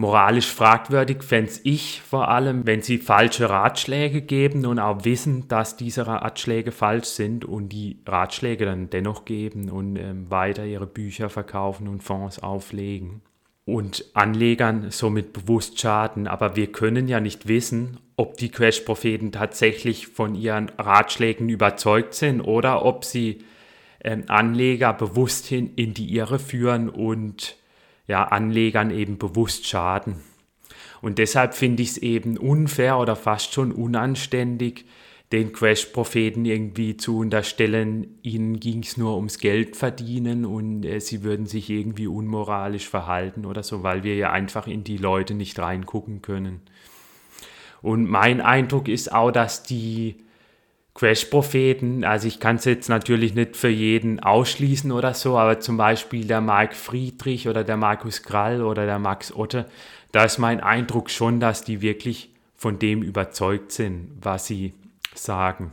Moralisch 0.00 0.50
fragwürdig 0.50 1.22
fände 1.22 1.52
ich 1.62 2.00
vor 2.00 2.28
allem, 2.28 2.66
wenn 2.66 2.80
sie 2.80 2.96
falsche 2.96 3.50
Ratschläge 3.50 4.22
geben 4.22 4.64
und 4.64 4.78
auch 4.78 5.04
wissen, 5.04 5.46
dass 5.48 5.76
diese 5.76 6.06
Ratschläge 6.06 6.72
falsch 6.72 7.08
sind 7.08 7.44
und 7.44 7.68
die 7.68 7.98
Ratschläge 8.06 8.64
dann 8.64 8.88
dennoch 8.88 9.26
geben 9.26 9.68
und 9.68 9.96
ähm, 9.96 10.30
weiter 10.30 10.64
ihre 10.64 10.86
Bücher 10.86 11.28
verkaufen 11.28 11.86
und 11.86 12.02
Fonds 12.02 12.38
auflegen 12.38 13.20
und 13.66 14.06
Anlegern 14.14 14.90
somit 14.90 15.34
bewusst 15.34 15.78
schaden. 15.78 16.26
Aber 16.28 16.56
wir 16.56 16.72
können 16.72 17.06
ja 17.06 17.20
nicht 17.20 17.46
wissen, 17.46 17.98
ob 18.16 18.38
die 18.38 18.48
Crash-Propheten 18.48 19.32
tatsächlich 19.32 20.06
von 20.06 20.34
ihren 20.34 20.70
Ratschlägen 20.78 21.50
überzeugt 21.50 22.14
sind 22.14 22.40
oder 22.40 22.86
ob 22.86 23.04
sie 23.04 23.44
ähm, 24.02 24.24
Anleger 24.28 24.94
bewusst 24.94 25.44
hin 25.44 25.74
in 25.76 25.92
die 25.92 26.16
Irre 26.16 26.38
führen 26.38 26.88
und 26.88 27.59
ja, 28.10 28.24
Anlegern 28.24 28.90
eben 28.90 29.18
bewusst 29.18 29.68
schaden. 29.68 30.16
Und 31.00 31.18
deshalb 31.18 31.54
finde 31.54 31.84
ich 31.84 31.90
es 31.90 31.98
eben 31.98 32.36
unfair 32.36 32.98
oder 32.98 33.14
fast 33.14 33.54
schon 33.54 33.70
unanständig, 33.70 34.84
den 35.30 35.52
Crash-Propheten 35.52 36.44
irgendwie 36.44 36.96
zu 36.96 37.18
unterstellen, 37.18 38.18
ihnen 38.22 38.58
ging 38.58 38.82
es 38.82 38.96
nur 38.96 39.14
ums 39.14 39.38
Geld 39.38 39.76
verdienen 39.76 40.44
und 40.44 40.84
äh, 40.84 40.98
sie 40.98 41.22
würden 41.22 41.46
sich 41.46 41.70
irgendwie 41.70 42.08
unmoralisch 42.08 42.88
verhalten 42.88 43.46
oder 43.46 43.62
so, 43.62 43.84
weil 43.84 44.02
wir 44.02 44.16
ja 44.16 44.32
einfach 44.32 44.66
in 44.66 44.82
die 44.82 44.96
Leute 44.96 45.34
nicht 45.34 45.56
reingucken 45.60 46.20
können. 46.20 46.62
Und 47.80 48.10
mein 48.10 48.40
Eindruck 48.40 48.88
ist 48.88 49.12
auch, 49.12 49.30
dass 49.30 49.62
die 49.62 50.16
Crash-Propheten, 51.00 52.04
also 52.04 52.28
ich 52.28 52.40
kann 52.40 52.56
es 52.56 52.66
jetzt 52.66 52.90
natürlich 52.90 53.34
nicht 53.34 53.56
für 53.56 53.70
jeden 53.70 54.20
ausschließen 54.20 54.92
oder 54.92 55.14
so, 55.14 55.38
aber 55.38 55.58
zum 55.58 55.78
Beispiel 55.78 56.26
der 56.26 56.42
Mark 56.42 56.76
Friedrich 56.76 57.48
oder 57.48 57.64
der 57.64 57.78
Markus 57.78 58.22
Krall 58.22 58.62
oder 58.62 58.84
der 58.84 58.98
Max 58.98 59.34
Otte, 59.34 59.64
da 60.12 60.24
ist 60.24 60.36
mein 60.36 60.60
Eindruck 60.60 61.08
schon, 61.08 61.40
dass 61.40 61.64
die 61.64 61.80
wirklich 61.80 62.28
von 62.54 62.78
dem 62.78 63.02
überzeugt 63.02 63.72
sind, 63.72 64.10
was 64.20 64.46
sie 64.46 64.74
sagen. 65.14 65.72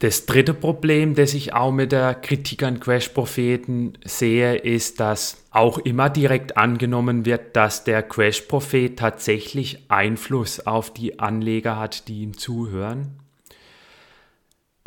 Das 0.00 0.26
dritte 0.26 0.52
Problem, 0.52 1.14
das 1.14 1.32
ich 1.32 1.54
auch 1.54 1.72
mit 1.72 1.90
der 1.90 2.14
Kritik 2.14 2.62
an 2.64 2.80
Crash-Propheten 2.80 3.94
sehe, 4.04 4.56
ist, 4.56 5.00
dass 5.00 5.46
auch 5.50 5.78
immer 5.78 6.10
direkt 6.10 6.58
angenommen 6.58 7.24
wird, 7.24 7.56
dass 7.56 7.84
der 7.84 8.02
Crash-Prophet 8.02 8.98
tatsächlich 8.98 9.86
Einfluss 9.88 10.60
auf 10.66 10.92
die 10.92 11.18
Anleger 11.18 11.78
hat, 11.78 12.06
die 12.08 12.20
ihm 12.20 12.36
zuhören. 12.36 13.14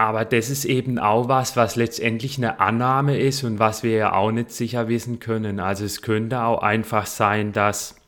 Aber 0.01 0.25
das 0.25 0.49
ist 0.49 0.65
eben 0.65 0.97
auch 0.97 1.29
was, 1.29 1.55
was 1.55 1.75
letztendlich 1.75 2.39
eine 2.39 2.59
Annahme 2.59 3.19
ist 3.19 3.43
und 3.43 3.59
was 3.59 3.83
wir 3.83 3.91
ja 3.91 4.13
auch 4.13 4.31
nicht 4.31 4.49
sicher 4.49 4.87
wissen 4.87 5.19
können. 5.19 5.59
Also 5.59 5.85
es 5.85 6.01
könnte 6.01 6.41
auch 6.41 6.63
einfach 6.63 7.05
sein, 7.05 7.53
dass 7.53 8.01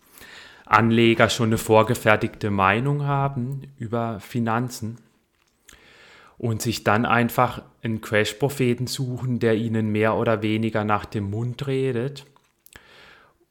Anleger 0.65 1.29
schon 1.29 1.49
eine 1.49 1.60
vorgefertigte 1.60 2.49
Meinung 2.49 3.06
haben 3.06 3.62
über 3.77 4.19
Finanzen 4.21 4.97
und 6.39 6.63
sich 6.63 6.84
dann 6.84 7.06
einfach 7.06 7.62
einen 7.84 8.01
Crash-Propheten 8.01 8.88
suchen, 8.88 9.38
der 9.38 9.53
ihnen 9.53 9.91
mehr 9.91 10.15
oder 10.15 10.41
weniger 10.41 10.84
nach 10.84 11.06
dem 11.06 11.29
Mund 11.29 11.67
redet. 11.67 12.25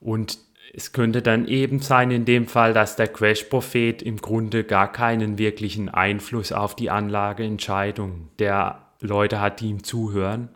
Und 0.00 0.40
es 0.74 0.92
könnte 0.92 1.20
dann 1.20 1.46
eben 1.46 1.80
sein 1.80 2.10
in 2.10 2.24
dem 2.24 2.46
Fall, 2.46 2.72
dass 2.72 2.96
der 2.96 3.08
Crash-Prophet 3.08 4.00
im 4.00 4.16
Grunde 4.16 4.64
gar 4.64 4.90
keinen 4.90 5.36
wirklichen 5.36 5.90
Einfluss 5.90 6.50
auf 6.50 6.74
die 6.74 6.88
Anlageentscheidung 6.88 8.30
der 8.38 8.86
Leute 9.00 9.40
hat, 9.40 9.60
die 9.60 9.68
ihm 9.68 9.84
zuhören. 9.84 10.48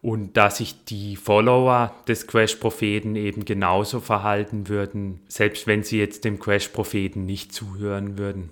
Und 0.00 0.36
dass 0.36 0.56
sich 0.56 0.84
die 0.86 1.16
Follower 1.16 1.94
des 2.08 2.26
Crash-Propheten 2.26 3.14
eben 3.14 3.44
genauso 3.44 4.00
verhalten 4.00 4.68
würden, 4.68 5.20
selbst 5.28 5.66
wenn 5.66 5.82
sie 5.82 5.98
jetzt 5.98 6.24
dem 6.24 6.40
Crash-Propheten 6.40 7.26
nicht 7.26 7.52
zuhören 7.52 8.16
würden. 8.16 8.50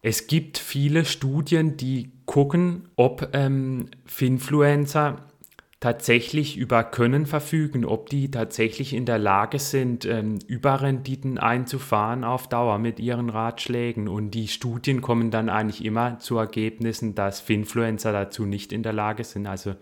Es 0.00 0.26
gibt 0.26 0.58
viele 0.58 1.04
Studien, 1.04 1.76
die 1.76 2.10
gucken, 2.24 2.88
ob 2.96 3.28
ähm, 3.34 3.86
Finfluencer 4.06 5.24
tatsächlich 5.82 6.56
über 6.56 6.84
Können 6.84 7.26
verfügen, 7.26 7.84
ob 7.84 8.08
die 8.08 8.30
tatsächlich 8.30 8.94
in 8.94 9.04
der 9.04 9.18
Lage 9.18 9.58
sind, 9.58 10.04
ähm, 10.04 10.38
Überrenditen 10.46 11.38
einzufahren 11.38 12.22
auf 12.22 12.48
Dauer 12.48 12.78
mit 12.78 13.00
ihren 13.00 13.28
Ratschlägen. 13.28 14.06
Und 14.06 14.30
die 14.30 14.46
Studien 14.46 15.02
kommen 15.02 15.32
dann 15.32 15.48
eigentlich 15.48 15.84
immer 15.84 16.20
zu 16.20 16.38
Ergebnissen, 16.38 17.16
dass 17.16 17.40
Finfluencer 17.40 18.12
dazu 18.12 18.46
nicht 18.46 18.72
in 18.72 18.84
der 18.84 18.92
Lage 18.92 19.24
sind. 19.24 19.48
Also 19.48 19.74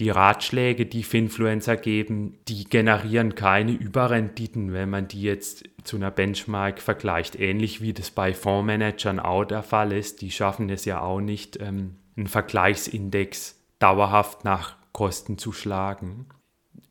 die 0.00 0.10
Ratschläge, 0.10 0.86
die 0.86 1.04
Finfluencer 1.04 1.76
geben, 1.76 2.36
die 2.48 2.64
generieren 2.64 3.36
keine 3.36 3.70
Überrenditen, 3.70 4.72
wenn 4.72 4.90
man 4.90 5.06
die 5.06 5.22
jetzt 5.22 5.68
zu 5.84 5.98
einer 5.98 6.10
Benchmark 6.10 6.82
vergleicht. 6.82 7.38
Ähnlich 7.38 7.80
wie 7.80 7.92
das 7.92 8.10
bei 8.10 8.34
Fondsmanagern 8.34 9.20
auch 9.20 9.44
der 9.44 9.62
Fall 9.62 9.92
ist. 9.92 10.20
Die 10.20 10.32
schaffen 10.32 10.68
es 10.68 10.84
ja 10.84 11.00
auch 11.00 11.20
nicht, 11.20 11.60
ähm, 11.62 11.94
einen 12.16 12.26
Vergleichsindex 12.26 13.54
dauerhaft 13.78 14.44
nach 14.44 14.78
Kosten 14.92 15.38
zu 15.38 15.52
schlagen. 15.52 16.26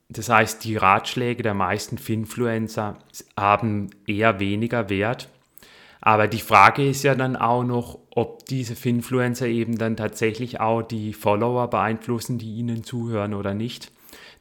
Das 0.10 0.30
heißt, 0.30 0.64
die 0.64 0.78
Ratschläge 0.78 1.44
der 1.44 1.54
meisten 1.54 1.98
Finfluencer 1.98 2.98
haben 3.36 3.90
eher 4.06 4.40
weniger 4.40 4.90
Wert 4.90 5.30
aber 6.08 6.28
die 6.28 6.40
Frage 6.40 6.88
ist 6.88 7.04
ja 7.04 7.16
dann 7.16 7.36
auch 7.36 7.64
noch, 7.64 8.00
ob 8.12 8.46
diese 8.46 8.76
Finfluencer 8.78 9.48
eben 9.48 9.78
dann 9.78 9.98
tatsächlich 9.98 10.60
auch 10.60 10.82
die 10.82 11.14
Follower 11.14 11.70
beeinflussen, 11.70 12.38
die 12.38 12.56
ihnen 12.56 12.84
zuhören 12.84 13.34
oder 13.34 13.54
nicht. 13.54 13.92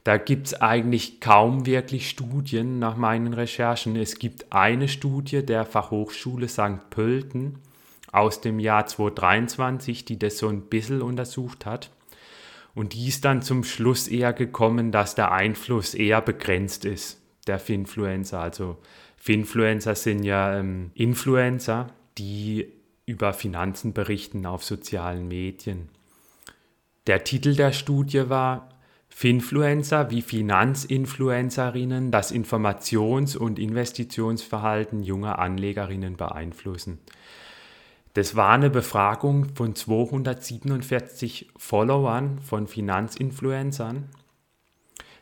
Da 0.04 0.18
gibt 0.18 0.46
es 0.46 0.54
eigentlich 0.60 1.20
kaum 1.20 1.66
wirklich 1.66 2.08
Studien 2.08 2.78
nach 2.78 2.96
meinen 2.96 3.32
Recherchen. 3.32 3.96
Es 3.96 4.20
gibt 4.20 4.52
eine 4.52 4.86
Studie 4.86 5.44
der 5.44 5.64
Fachhochschule 5.64 6.48
St. 6.48 6.88
Pölten 6.90 7.58
aus 8.12 8.40
dem 8.40 8.60
Jahr 8.60 8.86
2023, 8.86 10.04
die 10.04 10.18
das 10.18 10.38
so 10.38 10.48
ein 10.48 10.62
bisschen 10.62 11.02
untersucht 11.02 11.66
hat. 11.66 11.90
Und 12.76 12.92
die 12.92 13.08
ist 13.08 13.24
dann 13.24 13.40
zum 13.40 13.64
Schluss 13.64 14.06
eher 14.06 14.34
gekommen, 14.34 14.92
dass 14.92 15.14
der 15.14 15.32
Einfluss 15.32 15.94
eher 15.94 16.20
begrenzt 16.20 16.84
ist, 16.84 17.18
der 17.46 17.58
Finfluencer. 17.58 18.38
Also 18.38 18.76
Finfluencer 19.16 19.94
sind 19.94 20.24
ja 20.24 20.58
ähm, 20.58 20.90
Influencer, 20.94 21.86
die 22.18 22.70
über 23.06 23.32
Finanzen 23.32 23.94
berichten 23.94 24.44
auf 24.44 24.62
sozialen 24.62 25.26
Medien. 25.26 25.88
Der 27.06 27.24
Titel 27.24 27.56
der 27.56 27.72
Studie 27.72 28.28
war 28.28 28.68
Finfluencer 29.08 30.10
wie 30.10 30.20
Finanzinfluencerinnen 30.20 32.10
das 32.10 32.30
Informations- 32.30 33.38
und 33.38 33.58
Investitionsverhalten 33.58 35.02
junger 35.02 35.38
Anlegerinnen 35.38 36.18
beeinflussen. 36.18 36.98
Das 38.16 38.34
war 38.34 38.50
eine 38.50 38.70
Befragung 38.70 39.54
von 39.54 39.74
247 39.74 41.50
Followern 41.56 42.40
von 42.40 42.66
Finanzinfluencern 42.66 44.08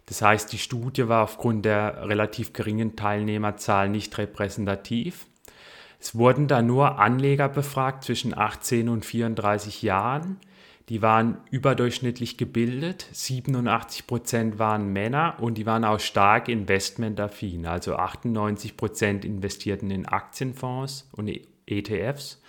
das 0.07 0.21
heißt, 0.21 0.53
die 0.53 0.59
Studie 0.59 1.09
war 1.09 1.23
aufgrund 1.23 1.65
der 1.65 2.09
relativ 2.09 2.53
geringen 2.53 2.97
Teilnehmerzahl 2.97 3.89
nicht 3.89 4.17
repräsentativ. 4.19 5.27
Es 5.99 6.15
wurden 6.15 6.47
da 6.47 6.61
nur 6.61 6.99
Anleger 6.99 7.49
befragt 7.49 8.05
zwischen 8.05 8.37
18 8.37 8.91
und 8.91 9.07
34 9.07 9.81
Jahren. 9.83 10.39
Die 10.91 11.01
waren 11.01 11.39
überdurchschnittlich 11.51 12.37
gebildet, 12.37 13.09
87 13.13 14.07
Prozent 14.07 14.59
waren 14.59 14.93
Männer 14.93 15.37
und 15.41 15.57
die 15.57 15.65
waren 15.65 15.87
auch 15.87 16.01
stark 16.01 16.51
investmentaffin. 16.51 17.65
Also 17.65 17.97
98 17.97 18.77
Prozent 18.77 19.25
investierten 19.25 19.91
in 19.91 20.05
Aktienfonds 20.05 21.09
und 21.13 21.31
ETFs 21.65 22.43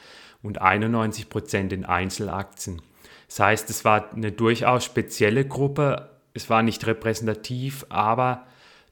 und 0.46 0.62
91 0.62 1.30
Prozent 1.30 1.74
in 1.74 1.86
Einzelaktien. 1.86 2.82
Das 3.28 3.40
heißt, 3.40 3.70
es 3.70 3.84
war 3.84 4.12
eine 4.14 4.32
durchaus 4.32 4.86
spezielle 4.86 5.46
Gruppe 5.46 6.10
es 6.36 6.50
war 6.50 6.62
nicht 6.62 6.86
repräsentativ, 6.86 7.86
aber 7.90 8.46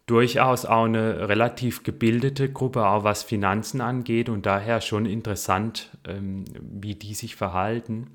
durchaus 0.07 0.65
auch 0.65 0.85
eine 0.85 1.27
relativ 1.27 1.83
gebildete 1.83 2.51
Gruppe, 2.51 2.87
auch 2.87 3.03
was 3.03 3.21
Finanzen 3.21 3.81
angeht 3.81 4.29
und 4.29 4.45
daher 4.45 4.81
schon 4.81 5.05
interessant, 5.05 5.91
ähm, 6.07 6.45
wie 6.59 6.95
die 6.95 7.13
sich 7.13 7.35
verhalten. 7.35 8.07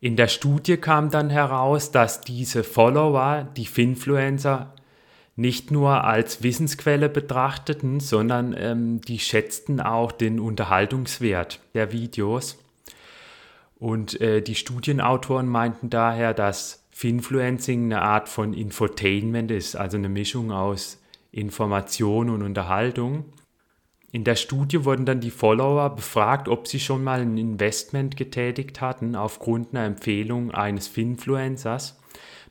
In 0.00 0.16
der 0.16 0.28
Studie 0.28 0.78
kam 0.78 1.10
dann 1.10 1.28
heraus, 1.28 1.90
dass 1.90 2.22
diese 2.22 2.64
Follower, 2.64 3.46
die 3.56 3.66
Finfluencer, 3.66 4.74
nicht 5.38 5.70
nur 5.70 6.02
als 6.02 6.42
Wissensquelle 6.42 7.08
betrachteten, 7.08 8.00
sondern 8.00 8.56
ähm, 8.58 9.00
die 9.02 9.20
schätzten 9.20 9.80
auch 9.80 10.10
den 10.10 10.40
Unterhaltungswert 10.40 11.60
der 11.74 11.92
Videos. 11.92 12.58
Und 13.76 14.20
äh, 14.20 14.42
die 14.42 14.56
Studienautoren 14.56 15.46
meinten 15.46 15.90
daher, 15.90 16.34
dass 16.34 16.84
Finfluencing 16.90 17.84
eine 17.84 18.02
Art 18.02 18.28
von 18.28 18.52
Infotainment 18.52 19.52
ist, 19.52 19.76
also 19.76 19.96
eine 19.96 20.08
Mischung 20.08 20.50
aus 20.50 21.00
Information 21.30 22.30
und 22.30 22.42
Unterhaltung. 22.42 23.26
In 24.10 24.24
der 24.24 24.34
Studie 24.34 24.84
wurden 24.84 25.06
dann 25.06 25.20
die 25.20 25.30
Follower 25.30 25.94
befragt, 25.94 26.48
ob 26.48 26.66
sie 26.66 26.80
schon 26.80 27.04
mal 27.04 27.20
ein 27.20 27.38
Investment 27.38 28.16
getätigt 28.16 28.80
hatten 28.80 29.14
aufgrund 29.14 29.72
einer 29.72 29.84
Empfehlung 29.84 30.50
eines 30.50 30.88
Finfluencers. 30.88 32.00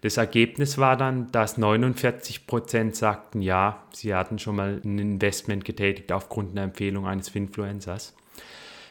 Das 0.02 0.18
Ergebnis 0.18 0.78
war 0.78 0.96
dann, 0.96 1.32
dass 1.32 1.58
49% 1.58 2.96
sagten, 2.96 3.42
ja, 3.42 3.84
sie 3.92 4.14
hatten 4.14 4.38
schon 4.38 4.56
mal 4.56 4.82
ein 4.84 5.00
Investment 5.00 5.66
getätigt 5.66 6.12
aufgrund 6.12 6.52
einer 6.52 6.64
Empfehlung 6.64 7.08
eines 7.08 7.30
Finfluencers. 7.30 8.16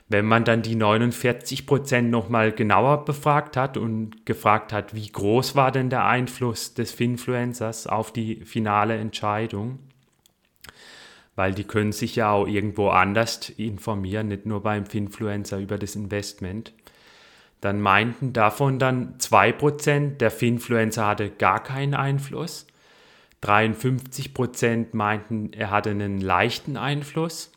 Wenn 0.08 0.24
man 0.24 0.44
dann 0.44 0.62
die 0.62 0.76
49 0.76 1.66
Prozent 1.66 2.10
nochmal 2.10 2.52
genauer 2.52 3.04
befragt 3.04 3.56
hat 3.56 3.76
und 3.76 4.24
gefragt 4.24 4.72
hat, 4.72 4.94
wie 4.94 5.08
groß 5.08 5.56
war 5.56 5.72
denn 5.72 5.90
der 5.90 6.04
Einfluss 6.04 6.74
des 6.74 6.92
Finfluencers 6.92 7.88
auf 7.88 8.12
die 8.12 8.44
finale 8.44 8.96
Entscheidung, 8.96 9.80
weil 11.34 11.54
die 11.54 11.64
können 11.64 11.90
sich 11.90 12.16
ja 12.16 12.30
auch 12.30 12.46
irgendwo 12.46 12.88
anders 12.88 13.50
informieren, 13.50 14.28
nicht 14.28 14.46
nur 14.46 14.62
beim 14.62 14.86
Finfluencer 14.86 15.58
über 15.58 15.76
das 15.76 15.96
Investment. 15.96 16.72
Dann 17.60 17.80
meinten 17.80 18.32
davon 18.32 18.78
dann 18.78 19.18
2%, 19.18 20.18
der 20.18 20.30
Finfluencer 20.30 21.06
hatte 21.06 21.30
gar 21.30 21.62
keinen 21.62 21.94
Einfluss. 21.94 22.66
53% 23.42 24.88
meinten, 24.92 25.52
er 25.52 25.70
hatte 25.70 25.90
einen 25.90 26.20
leichten 26.20 26.76
Einfluss. 26.76 27.52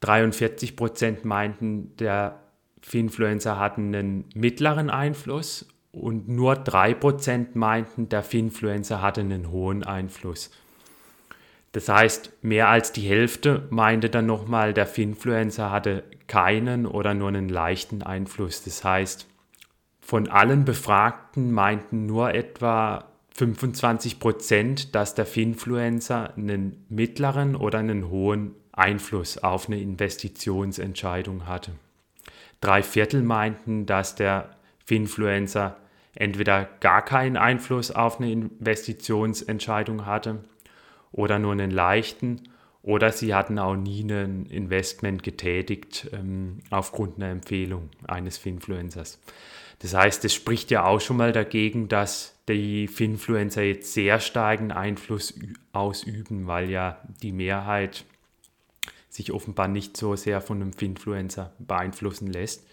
43 0.00 0.76
Prozent 0.76 1.24
meinten, 1.24 1.96
der 1.96 2.40
Finfluencer 2.82 3.58
hatten 3.58 3.94
einen 3.94 4.24
mittleren 4.34 4.90
Einfluss 4.90 5.66
und 5.92 6.28
nur 6.28 6.56
3 6.56 6.94
Prozent 6.94 7.56
meinten, 7.56 8.08
der 8.08 8.22
Finfluencer 8.22 9.00
hatte 9.00 9.22
einen 9.22 9.50
hohen 9.50 9.84
Einfluss. 9.84 10.50
Das 11.74 11.88
heißt, 11.88 12.30
mehr 12.40 12.68
als 12.68 12.92
die 12.92 13.02
Hälfte 13.02 13.66
meinte 13.68 14.08
dann 14.08 14.26
nochmal, 14.26 14.72
der 14.72 14.86
Finfluencer 14.86 15.72
hatte 15.72 16.04
keinen 16.28 16.86
oder 16.86 17.14
nur 17.14 17.26
einen 17.28 17.48
leichten 17.48 18.04
Einfluss. 18.04 18.62
Das 18.62 18.84
heißt, 18.84 19.26
von 19.98 20.28
allen 20.28 20.64
Befragten 20.64 21.50
meinten 21.50 22.06
nur 22.06 22.32
etwa 22.32 23.06
25 23.34 24.20
Prozent, 24.20 24.94
dass 24.94 25.16
der 25.16 25.26
Finfluencer 25.26 26.34
einen 26.36 26.86
mittleren 26.90 27.56
oder 27.56 27.80
einen 27.80 28.08
hohen 28.08 28.54
Einfluss 28.70 29.38
auf 29.38 29.66
eine 29.66 29.80
Investitionsentscheidung 29.80 31.48
hatte. 31.48 31.72
drei 32.60 32.84
Viertel 32.84 33.24
meinten, 33.24 33.84
dass 33.84 34.14
der 34.14 34.50
Finfluencer 34.84 35.76
entweder 36.14 36.68
gar 36.78 37.04
keinen 37.04 37.36
Einfluss 37.36 37.90
auf 37.90 38.20
eine 38.20 38.30
Investitionsentscheidung 38.30 40.06
hatte 40.06 40.44
oder 41.14 41.38
nur 41.38 41.52
einen 41.52 41.70
leichten 41.70 42.42
oder 42.82 43.12
sie 43.12 43.34
hatten 43.34 43.58
auch 43.58 43.76
nie 43.76 44.02
ein 44.02 44.46
Investment 44.46 45.22
getätigt 45.22 46.10
ähm, 46.12 46.58
aufgrund 46.70 47.16
einer 47.16 47.30
Empfehlung 47.30 47.88
eines 48.06 48.36
Finfluencers. 48.36 49.20
Das 49.78 49.94
heißt, 49.94 50.24
es 50.24 50.34
spricht 50.34 50.70
ja 50.70 50.84
auch 50.84 51.00
schon 51.00 51.16
mal 51.16 51.32
dagegen, 51.32 51.88
dass 51.88 52.38
die 52.48 52.88
Finfluencer 52.88 53.62
jetzt 53.62 53.94
sehr 53.94 54.20
starken 54.20 54.72
Einfluss 54.72 55.34
ausüben, 55.72 56.46
weil 56.46 56.68
ja 56.68 56.98
die 57.22 57.32
Mehrheit 57.32 58.04
sich 59.08 59.32
offenbar 59.32 59.68
nicht 59.68 59.96
so 59.96 60.16
sehr 60.16 60.40
von 60.40 60.60
einem 60.60 60.72
Finfluencer 60.72 61.52
beeinflussen 61.58 62.32
lässt. 62.32 62.66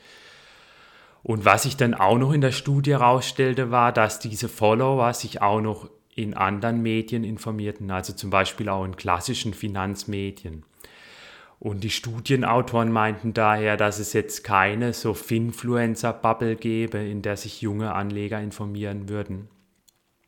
Und 1.24 1.46
was 1.46 1.64
sich 1.64 1.78
dann 1.78 1.94
auch 1.94 2.18
noch 2.18 2.34
in 2.34 2.42
der 2.42 2.52
Studie 2.52 2.92
herausstellte, 2.92 3.70
war, 3.70 3.94
dass 3.94 4.20
diese 4.20 4.50
Follower 4.50 5.14
sich 5.14 5.42
auch 5.42 5.62
noch 5.62 5.90
in 6.16 6.34
anderen 6.34 6.82
Medien 6.82 7.24
informierten, 7.24 7.92
also 7.92 8.14
zum 8.14 8.30
Beispiel 8.30 8.70
auch 8.70 8.86
in 8.86 8.96
klassischen 8.96 9.54
Finanzmedien. 9.54 10.64
Und 11.60 11.84
die 11.84 11.92
Studienautoren 11.92 12.92
meinten 12.92 13.34
daher, 13.34 13.78
dass 13.78 14.00
es 14.00 14.14
jetzt 14.14 14.44
keine 14.44 14.94
so 14.94 15.14
Finfluencer-Bubble 15.14 16.56
gäbe, 16.56 16.98
in 16.98 17.22
der 17.22 17.38
sich 17.38 17.62
junge 17.62 17.94
Anleger 17.94 18.42
informieren 18.42 19.10
würden. 19.10 19.48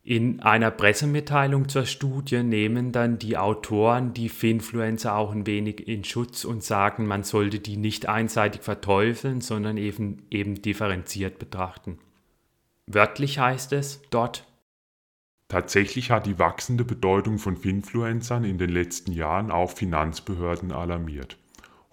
In 0.05 0.41
einer 0.41 0.69
Pressemitteilung 0.69 1.69
zur 1.69 1.85
Studie 1.85 2.43
nehmen 2.43 2.91
dann 2.91 3.19
die 3.19 3.37
Autoren 3.37 4.13
die 4.13 4.27
Finfluencer 4.27 5.15
auch 5.15 5.31
ein 5.31 5.47
wenig 5.47 5.87
in 5.87 6.03
Schutz 6.03 6.43
und 6.43 6.61
sagen, 6.61 7.07
man 7.07 7.23
sollte 7.23 7.59
die 7.59 7.77
nicht 7.77 8.07
einseitig 8.07 8.61
verteufeln, 8.61 9.39
sondern 9.39 9.77
eben, 9.77 10.27
eben 10.29 10.61
differenziert 10.61 11.39
betrachten. 11.39 11.99
Wörtlich 12.85 13.39
heißt 13.39 13.71
es 13.71 14.01
dort, 14.09 14.45
Tatsächlich 15.53 16.09
hat 16.09 16.25
die 16.25 16.39
wachsende 16.39 16.83
Bedeutung 16.83 17.37
von 17.37 17.57
Finfluencern 17.57 18.43
in 18.43 18.57
den 18.57 18.71
letzten 18.71 19.11
Jahren 19.11 19.51
auch 19.51 19.69
Finanzbehörden 19.69 20.71
alarmiert. 20.71 21.37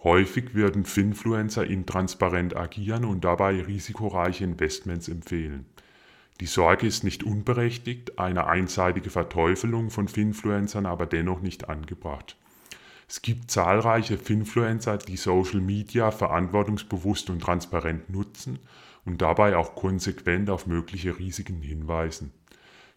Häufig 0.03 0.55
werden 0.55 0.87
Finfluencer 0.87 1.67
intransparent 1.67 2.57
agieren 2.57 3.05
und 3.05 3.23
dabei 3.23 3.61
risikoreiche 3.61 4.45
Investments 4.45 5.09
empfehlen. 5.09 5.67
Die 6.41 6.47
Sorge 6.47 6.87
ist 6.87 7.05
nicht 7.05 7.23
unberechtigt, 7.23 8.19
eine 8.19 8.47
einseitige 8.47 9.11
Verteufelung 9.11 9.91
von 9.91 10.09
Finfluencern 10.09 10.87
aber 10.87 11.05
dennoch 11.05 11.43
nicht 11.43 11.69
angebracht. 11.69 12.39
Es 13.11 13.21
gibt 13.21 13.51
zahlreiche 13.51 14.17
Finfluencer, 14.17 14.97
die 14.97 15.19
Social 15.19 15.61
Media 15.61 16.11
verantwortungsbewusst 16.13 17.29
und 17.29 17.41
transparent 17.41 18.09
nutzen 18.09 18.59
und 19.05 19.21
dabei 19.21 19.59
auch 19.59 19.75
konsequent 19.75 20.49
auf 20.49 20.67
mögliche 20.67 21.19
Risiken 21.19 21.61
hinweisen. 21.61 22.33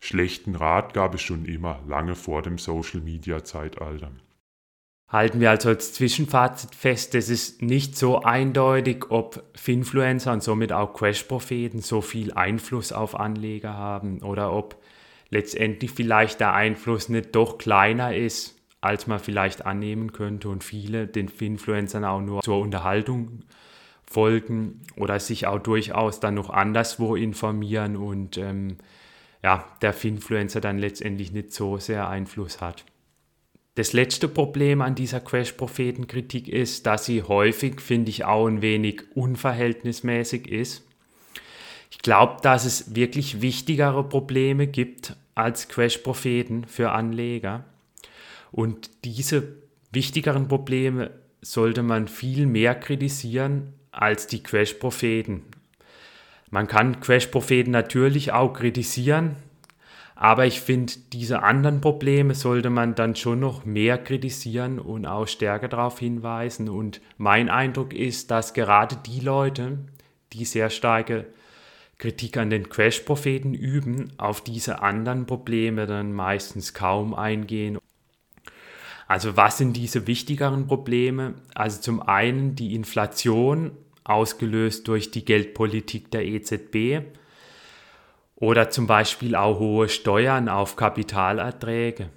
Schlechten 0.04 0.56
Rat 0.56 0.94
gab 0.94 1.16
es 1.16 1.22
schon 1.22 1.46
immer, 1.46 1.80
lange 1.88 2.16
vor 2.16 2.42
dem 2.42 2.58
Social-Media-Zeitalter. 2.58 4.12
Halten 5.08 5.40
wir 5.40 5.50
also 5.50 5.70
als 5.70 5.94
Zwischenfazit 5.94 6.76
fest, 6.76 7.16
es 7.16 7.30
ist 7.30 7.62
nicht 7.62 7.96
so 7.96 8.22
eindeutig, 8.22 9.06
ob 9.12 9.42
Finfluencer 9.56 10.34
und 10.34 10.44
somit 10.44 10.74
auch 10.74 10.94
Crash-Propheten 10.94 11.80
so 11.80 12.02
viel 12.02 12.34
Einfluss 12.34 12.92
auf 12.92 13.18
Anleger 13.18 13.76
haben 13.76 14.22
oder 14.22 14.52
ob 14.52 14.76
letztendlich 15.30 15.92
vielleicht 15.92 16.42
der 16.42 16.54
Einfluss 16.54 17.08
nicht 17.08 17.34
doch 17.34 17.58
kleiner 17.58 18.14
ist, 18.14 18.58
als 18.82 19.08
man 19.08 19.20
vielleicht 19.20 19.66
annehmen 19.66 20.12
könnte 20.12 20.50
und 20.50 20.66
viele 20.66 21.08
den 21.08 21.30
Finfluencern 21.30 22.04
auch 22.04 22.20
nur 22.20 22.42
zur 22.42 22.60
Unterhaltung 22.60 23.46
folgen 24.06 24.82
oder 24.98 25.18
sich 25.22 25.48
auch 25.48 25.60
durchaus 25.60 26.20
dann 26.20 26.34
noch 26.34 26.50
anderswo 26.50 27.16
informieren 27.16 27.96
und 27.96 28.38
ähm, 28.38 28.80
ja, 29.44 29.68
der 29.82 29.94
Finfluencer 29.94 30.62
dann 30.62 30.80
letztendlich 30.80 31.32
nicht 31.32 31.52
so 31.52 31.78
sehr 31.78 32.08
Einfluss 32.10 32.62
hat. 32.62 32.86
Das 33.76 33.92
letzte 33.92 34.28
Problem 34.28 34.82
an 34.82 34.96
dieser 34.96 35.20
Crash-Propheten-Kritik 35.20 36.48
ist, 36.48 36.86
dass 36.86 37.06
sie 37.06 37.24
häufig, 37.24 37.82
finde 37.82 38.12
ich, 38.12 38.24
auch 38.24 38.48
ein 38.48 38.62
wenig 38.62 39.02
unverhältnismäßig 39.16 40.48
ist. 40.48 40.84
Ich 41.90 41.98
glaube, 42.00 42.38
dass 42.42 42.66
es 42.66 42.96
wirklich 42.96 43.42
wichtigere 43.42 44.08
Probleme 44.08 44.68
gibt 44.68 45.16
als 45.36 45.68
Crash-Propheten 45.68 46.66
für 46.66 46.92
Anleger. 46.92 47.66
Und 48.52 48.92
diese 49.04 49.56
wichtigeren 49.92 50.48
Probleme 50.48 51.12
sollte 51.42 51.82
man 51.82 52.08
viel 52.08 52.46
mehr 52.46 52.76
kritisieren 52.76 53.74
als 53.92 54.28
die 54.28 54.44
Crash-Propheten. 54.44 55.44
Man 56.54 56.68
kann 56.68 57.00
Crash-Propheten 57.00 57.72
natürlich 57.72 58.32
auch 58.32 58.54
kritisieren, 58.54 59.38
aber 60.14 60.46
ich 60.46 60.62
finde, 60.62 60.94
diese 61.12 61.42
anderen 61.42 61.82
Probleme 61.82 62.36
sollte 62.36 62.70
man 62.70 62.94
dann 62.94 63.16
schon 63.16 63.40
noch 63.40 63.66
mehr 63.66 63.98
kritisieren 63.98 64.78
und 64.78 65.08
auch 65.08 65.28
stärker 65.28 65.68
darauf 65.68 65.98
hinweisen. 65.98 66.70
Und 66.70 67.02
mein 67.18 67.50
Eindruck 67.50 67.92
ist, 67.92 68.30
dass 68.30 68.54
gerade 68.54 68.98
die 68.98 69.20
Leute, 69.20 69.80
die 70.32 70.46
sehr 70.46 70.70
starke 70.70 71.26
Kritik 71.98 72.38
an 72.38 72.52
den 72.52 72.70
Crash-Propheten 72.70 73.56
üben, 73.56 74.14
auf 74.18 74.42
diese 74.42 74.84
anderen 74.84 75.26
Probleme 75.26 75.88
dann 75.88 76.14
meistens 76.14 76.76
kaum 76.76 77.16
eingehen. 77.16 77.80
Also 79.08 79.36
was 79.36 79.58
sind 79.58 79.76
diese 79.76 80.06
wichtigeren 80.06 80.68
Probleme? 80.68 81.34
Also 81.56 81.82
zum 81.82 82.00
einen 82.00 82.54
die 82.56 82.76
Inflation 82.76 83.72
ausgelöst 84.04 84.88
durch 84.88 85.12
die 85.12 85.26
Geldpolitik 85.26 86.12
der 86.12 86.26
EZB 86.26 87.02
oder 88.36 88.70
zum 88.70 88.88
Beispiel 88.88 89.36
auch 89.36 89.60
hohe 89.60 89.88
Steuern 89.90 90.50
auf 90.50 90.76
Kapitalerträge, 90.76 92.10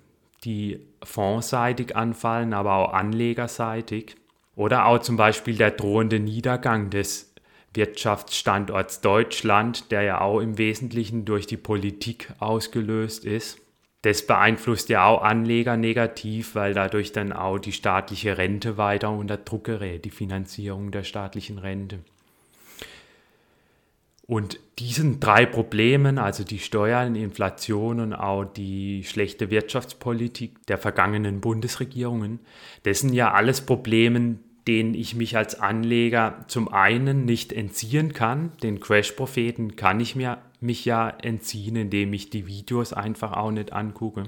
die 0.44 0.80
fondsseitig 1.02 1.94
anfallen, 1.94 2.52
aber 2.52 2.74
auch 2.74 2.92
anlegerseitig. 2.92 4.16
Oder 4.56 4.86
auch 4.86 4.98
zum 4.98 5.16
Beispiel 5.16 5.56
der 5.56 5.70
drohende 5.70 6.18
Niedergang 6.18 6.90
des 6.90 7.34
Wirtschaftsstandorts 7.74 9.02
Deutschland, 9.02 9.90
der 9.92 10.02
ja 10.02 10.20
auch 10.20 10.40
im 10.40 10.58
Wesentlichen 10.58 11.26
durch 11.26 11.46
die 11.46 11.58
Politik 11.58 12.32
ausgelöst 12.40 13.24
ist. 13.24 13.60
Das 14.06 14.24
beeinflusst 14.24 14.88
ja 14.88 15.04
auch 15.04 15.22
Anleger 15.22 15.76
negativ, 15.76 16.54
weil 16.54 16.74
dadurch 16.74 17.10
dann 17.10 17.32
auch 17.32 17.58
die 17.58 17.72
staatliche 17.72 18.38
Rente 18.38 18.76
weiter 18.76 19.10
unter 19.10 19.36
Druck 19.36 19.64
gerät, 19.64 20.04
die 20.04 20.10
Finanzierung 20.10 20.92
der 20.92 21.02
staatlichen 21.02 21.58
Rente. 21.58 21.98
Und 24.28 24.60
diesen 24.78 25.18
drei 25.18 25.44
Problemen, 25.44 26.18
also 26.18 26.44
die 26.44 26.60
Steuern, 26.60 27.16
Inflation 27.16 27.98
und 27.98 28.12
auch 28.14 28.44
die 28.44 29.02
schlechte 29.02 29.50
Wirtschaftspolitik 29.50 30.64
der 30.68 30.78
vergangenen 30.78 31.40
Bundesregierungen, 31.40 32.38
das 32.84 33.00
sind 33.00 33.12
ja 33.12 33.32
alles 33.32 33.62
Probleme, 33.62 34.36
denen 34.68 34.94
ich 34.94 35.16
mich 35.16 35.36
als 35.36 35.58
Anleger 35.58 36.44
zum 36.46 36.68
einen 36.68 37.24
nicht 37.24 37.52
entziehen 37.52 38.12
kann. 38.12 38.52
Den 38.62 38.78
Crash-Propheten 38.78 39.74
kann 39.74 39.98
ich 39.98 40.14
mir 40.14 40.38
mich 40.60 40.84
ja 40.84 41.08
entziehen, 41.08 41.76
indem 41.76 42.12
ich 42.12 42.30
die 42.30 42.46
Videos 42.46 42.92
einfach 42.92 43.32
auch 43.32 43.50
nicht 43.50 43.72
angucke. 43.72 44.24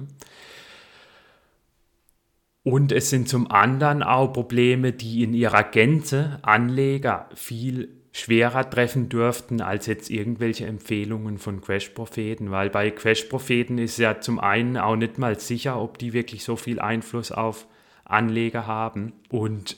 Und 2.63 2.93
es 2.93 3.11
sind 3.11 3.29
zum 3.29 3.51
anderen 3.51 4.03
auch 4.03 4.33
Probleme, 4.33 4.93
die 4.93 5.23
in 5.23 5.33
ihrer 5.33 5.63
Gänze 5.63 6.39
Anleger 6.43 7.29
viel 7.35 7.89
schwerer 8.13 8.69
treffen 8.69 9.09
dürften 9.09 9.61
als 9.61 9.87
jetzt 9.87 10.11
irgendwelche 10.11 10.67
Empfehlungen 10.67 11.39
von 11.39 11.61
Crash-Propheten, 11.61 12.51
weil 12.51 12.69
bei 12.69 12.91
Crash-Propheten 12.91 13.79
ist 13.79 13.99
ja 13.99 14.21
zum 14.21 14.39
einen 14.41 14.77
auch 14.77 14.97
nicht 14.97 15.19
mal 15.19 15.39
sicher, 15.39 15.81
ob 15.81 15.99
die 15.99 16.13
wirklich 16.13 16.45
so 16.45 16.57
viel 16.57 16.81
Einfluss 16.81 17.33
auf 17.33 17.67
Anleger 18.05 18.67
haben. 18.67 19.13
Und 19.31 19.77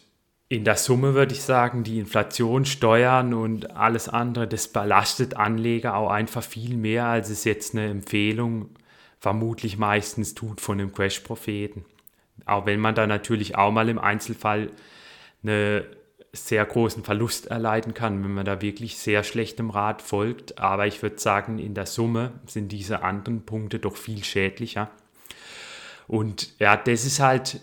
in 0.50 0.64
der 0.64 0.76
Summe 0.76 1.14
würde 1.14 1.32
ich 1.32 1.42
sagen, 1.42 1.84
die 1.84 2.00
Inflation, 2.00 2.64
Steuern 2.64 3.34
und 3.34 3.76
alles 3.76 4.08
andere, 4.08 4.48
das 4.48 4.66
belastet 4.66 5.36
Anleger 5.36 5.94
auch 5.94 6.10
einfach 6.10 6.42
viel 6.42 6.76
mehr, 6.76 7.06
als 7.06 7.30
es 7.30 7.44
jetzt 7.44 7.72
eine 7.72 7.88
Empfehlung 7.88 8.70
vermutlich 9.20 9.78
meistens 9.78 10.34
tut 10.34 10.60
von 10.60 10.80
einem 10.80 10.92
Crash-Propheten. 10.92 11.84
Auch 12.46 12.66
wenn 12.66 12.80
man 12.80 12.96
da 12.96 13.06
natürlich 13.06 13.56
auch 13.56 13.70
mal 13.70 13.88
im 13.88 14.00
Einzelfall 14.00 14.70
einen 15.44 15.84
sehr 16.32 16.64
großen 16.64 17.04
Verlust 17.04 17.46
erleiden 17.46 17.94
kann, 17.94 18.24
wenn 18.24 18.34
man 18.34 18.44
da 18.44 18.60
wirklich 18.60 18.98
sehr 18.98 19.22
schlechtem 19.22 19.70
Rat 19.70 20.02
folgt. 20.02 20.58
Aber 20.58 20.88
ich 20.88 21.00
würde 21.00 21.20
sagen, 21.20 21.60
in 21.60 21.74
der 21.74 21.86
Summe 21.86 22.32
sind 22.46 22.72
diese 22.72 23.04
anderen 23.04 23.46
Punkte 23.46 23.78
doch 23.78 23.96
viel 23.96 24.24
schädlicher. 24.24 24.90
Und 26.08 26.58
ja, 26.58 26.76
das 26.76 27.04
ist 27.04 27.20
halt 27.20 27.60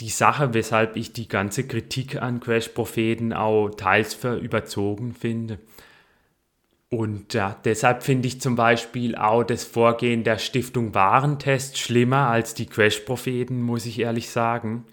die 0.00 0.08
Sache, 0.08 0.54
weshalb 0.54 0.96
ich 0.96 1.12
die 1.12 1.28
ganze 1.28 1.66
Kritik 1.66 2.20
an 2.20 2.40
Crash-Propheten 2.40 3.32
auch 3.32 3.68
teils 3.70 4.14
für 4.14 4.36
überzogen 4.36 5.14
finde. 5.14 5.58
Und 6.88 7.34
ja, 7.34 7.56
deshalb 7.64 8.02
finde 8.02 8.26
ich 8.26 8.40
zum 8.40 8.56
Beispiel 8.56 9.14
auch 9.14 9.44
das 9.44 9.62
Vorgehen 9.62 10.24
der 10.24 10.38
Stiftung 10.38 10.92
Warentest 10.94 11.78
schlimmer 11.78 12.28
als 12.28 12.54
die 12.54 12.66
Crash-Propheten, 12.66 13.62
muss 13.62 13.86
ich 13.86 14.00
ehrlich 14.00 14.30
sagen. 14.30 14.86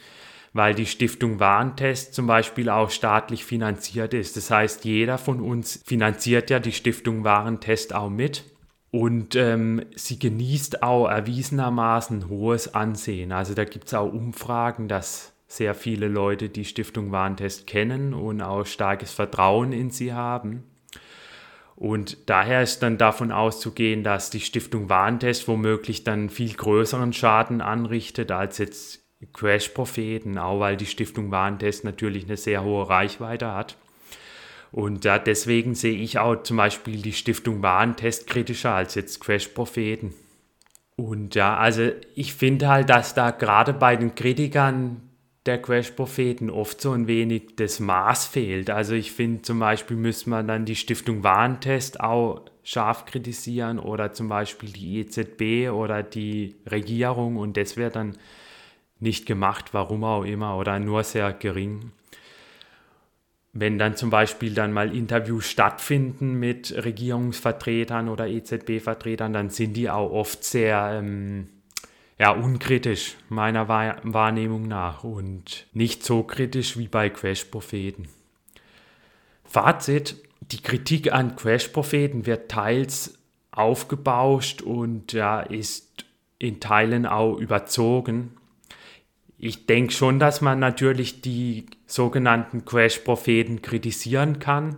weil 0.57 0.73
die 0.73 0.87
Stiftung 0.87 1.39
Warentest 1.39 2.15
zum 2.15 2.25
Beispiel 2.25 2.69
auch 2.69 2.89
staatlich 2.89 3.45
finanziert 3.45 4.13
ist. 4.15 4.35
Das 4.37 4.49
heißt, 4.49 4.85
jeder 4.85 5.17
von 5.17 5.39
uns 5.39 5.81
finanziert 5.85 6.49
ja 6.49 6.59
die 6.59 6.71
Stiftung 6.71 7.23
Warentest 7.23 7.93
auch 7.93 8.09
mit. 8.09 8.43
Und 8.91 9.35
ähm, 9.35 9.83
sie 9.95 10.17
genießt 10.17 10.81
auch 10.81 11.07
erwiesenermaßen 11.07 12.29
hohes 12.29 12.73
Ansehen. 12.73 13.31
Also 13.31 13.53
da 13.53 13.65
gibt 13.65 13.87
es 13.87 13.93
auch 13.93 14.11
Umfragen, 14.11 14.87
dass 14.87 15.33
sehr 15.47 15.75
viele 15.75 16.07
Leute 16.07 16.49
die 16.49 16.65
Stiftung 16.65 17.11
Warentest 17.11 17.67
kennen 17.67 18.13
und 18.13 18.41
auch 18.41 18.65
starkes 18.65 19.11
Vertrauen 19.11 19.71
in 19.71 19.91
sie 19.91 20.13
haben. 20.13 20.63
Und 21.75 22.29
daher 22.29 22.63
ist 22.63 22.79
dann 22.79 22.97
davon 22.97 23.31
auszugehen, 23.31 24.03
dass 24.03 24.31
die 24.31 24.39
Stiftung 24.39 24.89
Warentest 24.89 25.47
womöglich 25.47 26.03
dann 26.03 26.29
viel 26.29 26.53
größeren 26.53 27.13
Schaden 27.13 27.61
anrichtet 27.61 28.31
als 28.31 28.57
jetzt 28.57 29.03
Crash-Propheten, 29.33 30.37
auch 30.37 30.59
weil 30.59 30.75
die 30.75 30.85
Stiftung 30.85 31.29
Warentest 31.31 31.83
natürlich 31.83 32.25
eine 32.25 32.37
sehr 32.37 32.63
hohe 32.63 32.89
Reichweite 32.89 33.53
hat. 33.53 33.77
Und 34.71 35.05
ja, 35.05 35.19
deswegen 35.19 35.75
sehe 35.75 35.97
ich 35.97 36.19
auch 36.19 36.43
zum 36.43 36.57
Beispiel 36.57 37.01
die 37.01 37.13
Stiftung 37.13 37.61
Warentest 37.61 38.27
kritischer 38.27 38.73
als 38.73 38.95
jetzt 38.95 39.21
Crash-Propheten. 39.21 40.13
Und 40.95 41.35
ja, 41.35 41.57
also 41.57 41.91
ich 42.15 42.33
finde 42.33 42.67
halt, 42.67 42.89
dass 42.89 43.13
da 43.13 43.31
gerade 43.31 43.73
bei 43.73 43.95
den 43.95 44.15
Kritikern 44.15 45.01
der 45.45 45.61
Crash-Propheten 45.61 46.49
oft 46.49 46.81
so 46.81 46.91
ein 46.91 47.07
wenig 47.07 47.55
das 47.55 47.79
Maß 47.79 48.25
fehlt. 48.25 48.69
Also 48.69 48.93
ich 48.93 49.11
finde 49.11 49.43
zum 49.43 49.59
Beispiel 49.59 49.95
müsste 49.95 50.29
man 50.29 50.47
dann 50.47 50.65
die 50.65 50.75
Stiftung 50.75 51.23
Warentest 51.23 51.99
auch 52.01 52.41
scharf 52.63 53.05
kritisieren 53.05 53.79
oder 53.79 54.11
zum 54.11 54.27
Beispiel 54.27 54.69
die 54.69 54.99
EZB 54.99 55.71
oder 55.71 56.03
die 56.03 56.55
Regierung 56.69 57.37
und 57.37 57.55
das 57.55 57.77
wäre 57.77 57.91
dann 57.91 58.17
nicht 58.99 59.25
gemacht, 59.25 59.73
warum 59.73 60.03
auch 60.03 60.23
immer, 60.23 60.57
oder 60.57 60.79
nur 60.79 61.03
sehr 61.03 61.31
gering. 61.31 61.91
Wenn 63.59 63.79
dann 63.79 63.95
zum 63.95 64.11
Beispiel 64.11 64.53
dann 64.53 64.71
mal 64.71 64.95
Interviews 64.95 65.49
stattfinden 65.49 66.35
mit 66.35 66.71
Regierungsvertretern 66.71 68.07
oder 68.07 68.27
EZB-Vertretern, 68.27 69.33
dann 69.33 69.49
sind 69.49 69.73
die 69.73 69.89
auch 69.89 70.11
oft 70.11 70.43
sehr 70.43 70.91
ähm, 70.93 71.47
ja, 72.19 72.29
unkritisch 72.29 73.15
meiner 73.29 73.67
Wahrnehmung 73.67 74.67
nach 74.67 75.03
und 75.03 75.65
nicht 75.73 76.03
so 76.03 76.21
kritisch 76.21 76.77
wie 76.77 76.87
bei 76.87 77.09
Crash-Propheten. 77.09 78.07
Fazit, 79.43 80.17
die 80.51 80.61
Kritik 80.61 81.11
an 81.11 81.35
Crash-Propheten 81.35 82.27
wird 82.27 82.51
teils 82.51 83.17
aufgebauscht 83.49 84.61
und 84.61 85.13
ja, 85.13 85.39
ist 85.39 86.05
in 86.37 86.59
Teilen 86.59 87.07
auch 87.07 87.37
überzogen 87.37 88.37
ich 89.37 89.67
denke 89.67 89.93
schon, 89.93 90.19
dass 90.19 90.41
man 90.41 90.59
natürlich 90.59 91.21
die 91.21 91.67
sogenannten 91.85 92.65
Crash-Propheten 92.65 93.61
kritisieren 93.61 94.39
kann 94.39 94.77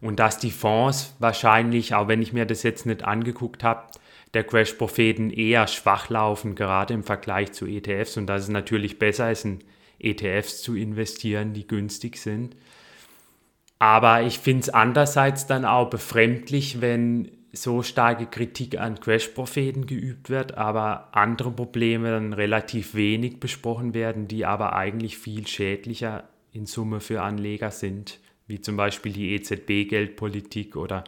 und 0.00 0.18
dass 0.18 0.38
die 0.38 0.50
Fonds 0.50 1.14
wahrscheinlich, 1.20 1.94
auch 1.94 2.08
wenn 2.08 2.20
ich 2.20 2.32
mir 2.32 2.44
das 2.44 2.64
jetzt 2.64 2.86
nicht 2.86 3.04
angeguckt 3.04 3.62
habe, 3.62 3.86
der 4.34 4.44
Crash-Propheten 4.44 5.30
eher 5.30 5.68
schwach 5.68 6.10
laufen, 6.10 6.56
gerade 6.56 6.92
im 6.92 7.04
Vergleich 7.04 7.52
zu 7.52 7.66
ETFs 7.66 8.16
und 8.16 8.26
dass 8.26 8.42
es 8.42 8.48
natürlich 8.48 8.98
besser 8.98 9.30
ist, 9.30 9.44
in 9.44 9.60
ETFs 10.00 10.60
zu 10.60 10.74
investieren, 10.74 11.52
die 11.52 11.68
günstig 11.68 12.18
sind. 12.18 12.56
Aber 13.78 14.22
ich 14.22 14.40
finde 14.40 14.62
es 14.62 14.68
andererseits 14.70 15.46
dann 15.46 15.64
auch 15.64 15.88
befremdlich, 15.88 16.80
wenn 16.80 17.30
so 17.54 17.82
starke 17.82 18.26
Kritik 18.26 18.78
an 18.78 19.00
Crash-Propheten 19.00 19.86
geübt 19.86 20.30
wird, 20.30 20.56
aber 20.56 21.08
andere 21.12 21.50
Probleme 21.50 22.10
dann 22.10 22.32
relativ 22.32 22.94
wenig 22.94 23.40
besprochen 23.40 23.94
werden, 23.94 24.28
die 24.28 24.44
aber 24.44 24.74
eigentlich 24.74 25.18
viel 25.18 25.46
schädlicher 25.46 26.24
in 26.52 26.66
Summe 26.66 27.00
für 27.00 27.22
Anleger 27.22 27.70
sind, 27.70 28.20
wie 28.46 28.60
zum 28.60 28.76
Beispiel 28.76 29.12
die 29.12 29.34
EZB-Geldpolitik 29.34 30.76
oder 30.76 31.04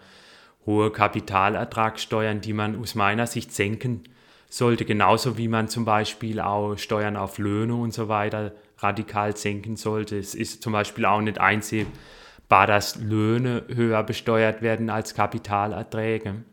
hohe 0.64 0.90
Kapitalertragssteuern, 0.90 2.40
die 2.40 2.52
man 2.52 2.80
aus 2.80 2.94
meiner 2.94 3.26
Sicht 3.26 3.52
senken 3.52 4.04
sollte, 4.48 4.84
genauso 4.84 5.38
wie 5.38 5.48
man 5.48 5.68
zum 5.68 5.84
Beispiel 5.84 6.40
auch 6.40 6.76
Steuern 6.76 7.16
auf 7.16 7.38
Löhne 7.38 7.74
und 7.74 7.92
so 7.92 8.08
weiter 8.08 8.52
radikal 8.78 9.36
senken 9.36 9.76
sollte. 9.76 10.18
Es 10.18 10.34
ist 10.34 10.62
zum 10.62 10.72
Beispiel 10.72 11.04
auch 11.04 11.20
nicht 11.20 11.38
einsehbar, 11.38 11.92
war, 12.48 12.66
dass 12.66 12.96
Löhne 12.96 13.64
höher 13.68 14.02
besteuert 14.02 14.62
werden 14.62 14.90
als 14.90 15.14
Kapitalerträge. 15.14 16.44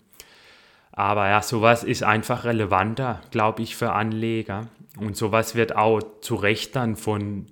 Aber 0.91 1.27
ja, 1.27 1.41
sowas 1.41 1.83
ist 1.83 2.03
einfach 2.03 2.45
relevanter, 2.45 3.21
glaube 3.31 3.63
ich, 3.63 3.75
für 3.75 3.93
Anleger. 3.93 4.67
Und 4.99 5.17
sowas 5.17 5.55
wird 5.55 5.75
auch 5.75 6.01
zu 6.21 6.35
Recht 6.35 6.75
dann 6.75 6.95
von 6.95 7.47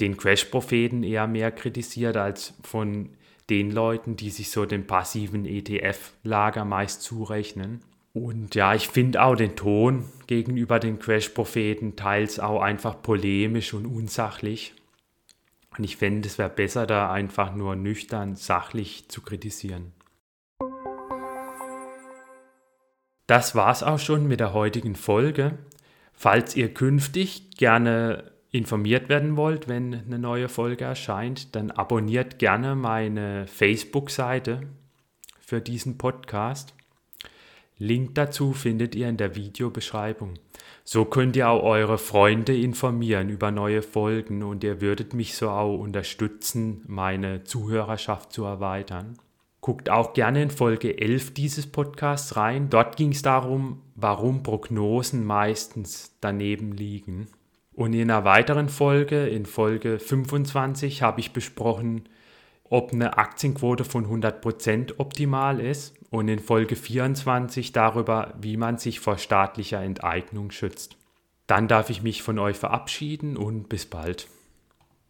den 0.00 0.16
Crash-Propheten 0.16 1.02
eher 1.02 1.26
mehr 1.26 1.50
kritisiert 1.50 2.16
als 2.16 2.54
von 2.62 3.10
den 3.50 3.70
Leuten, 3.70 4.16
die 4.16 4.30
sich 4.30 4.50
so 4.50 4.64
den 4.64 4.86
passiven 4.86 5.44
ETF-Lager 5.44 6.64
meist 6.64 7.02
zurechnen. 7.02 7.82
Und 8.12 8.54
ja, 8.54 8.74
ich 8.74 8.88
finde 8.88 9.22
auch 9.22 9.34
den 9.34 9.56
Ton 9.56 10.04
gegenüber 10.28 10.78
den 10.78 11.00
Crash-Propheten 11.00 11.96
teils 11.96 12.38
auch 12.38 12.62
einfach 12.62 13.02
polemisch 13.02 13.74
und 13.74 13.86
unsachlich. 13.86 14.72
Und 15.76 15.84
ich 15.84 15.96
fände, 15.96 16.28
es 16.28 16.38
wäre 16.38 16.50
besser, 16.50 16.86
da 16.86 17.10
einfach 17.10 17.54
nur 17.54 17.74
nüchtern, 17.74 18.36
sachlich 18.36 19.08
zu 19.08 19.22
kritisieren. 19.22 19.92
Das 23.26 23.54
war's 23.54 23.82
auch 23.82 23.98
schon 23.98 24.28
mit 24.28 24.40
der 24.40 24.52
heutigen 24.52 24.94
Folge. 24.94 25.58
Falls 26.12 26.54
ihr 26.54 26.72
künftig 26.72 27.56
gerne 27.56 28.30
informiert 28.50 29.08
werden 29.08 29.36
wollt, 29.36 29.66
wenn 29.66 29.94
eine 29.94 30.18
neue 30.18 30.48
Folge 30.48 30.84
erscheint, 30.84 31.56
dann 31.56 31.72
abonniert 31.72 32.38
gerne 32.38 32.76
meine 32.76 33.48
Facebook-Seite 33.48 34.68
für 35.40 35.60
diesen 35.60 35.98
Podcast. 35.98 36.74
Link 37.78 38.14
dazu 38.14 38.52
findet 38.52 38.94
ihr 38.94 39.08
in 39.08 39.16
der 39.16 39.34
Videobeschreibung. 39.34 40.34
So 40.86 41.06
könnt 41.06 41.34
ihr 41.34 41.48
auch 41.48 41.62
eure 41.62 41.96
Freunde 41.96 42.54
informieren 42.54 43.30
über 43.30 43.50
neue 43.50 43.80
Folgen 43.80 44.42
und 44.42 44.62
ihr 44.62 44.82
würdet 44.82 45.14
mich 45.14 45.34
so 45.34 45.48
auch 45.48 45.78
unterstützen, 45.78 46.84
meine 46.86 47.42
Zuhörerschaft 47.42 48.34
zu 48.34 48.44
erweitern. 48.44 49.16
Guckt 49.62 49.88
auch 49.88 50.12
gerne 50.12 50.42
in 50.42 50.50
Folge 50.50 51.00
11 51.00 51.32
dieses 51.32 51.66
Podcasts 51.66 52.36
rein. 52.36 52.68
Dort 52.68 52.98
ging 52.98 53.12
es 53.12 53.22
darum, 53.22 53.80
warum 53.94 54.42
Prognosen 54.42 55.24
meistens 55.24 56.18
daneben 56.20 56.72
liegen. 56.72 57.28
Und 57.72 57.94
in 57.94 58.10
einer 58.10 58.26
weiteren 58.26 58.68
Folge, 58.68 59.26
in 59.26 59.46
Folge 59.46 59.98
25, 59.98 61.00
habe 61.00 61.20
ich 61.20 61.32
besprochen, 61.32 62.02
ob 62.68 62.92
eine 62.92 63.16
Aktienquote 63.16 63.84
von 63.84 64.06
100% 64.06 64.98
optimal 64.98 65.60
ist 65.60 65.94
und 66.14 66.28
in 66.28 66.38
Folge 66.38 66.76
24 66.76 67.72
darüber, 67.72 68.34
wie 68.40 68.56
man 68.56 68.78
sich 68.78 69.00
vor 69.00 69.18
staatlicher 69.18 69.82
Enteignung 69.82 70.52
schützt. 70.52 70.96
Dann 71.48 71.66
darf 71.66 71.90
ich 71.90 72.02
mich 72.02 72.22
von 72.22 72.38
euch 72.38 72.56
verabschieden 72.56 73.36
und 73.36 73.68
bis 73.68 73.84
bald. 73.84 74.28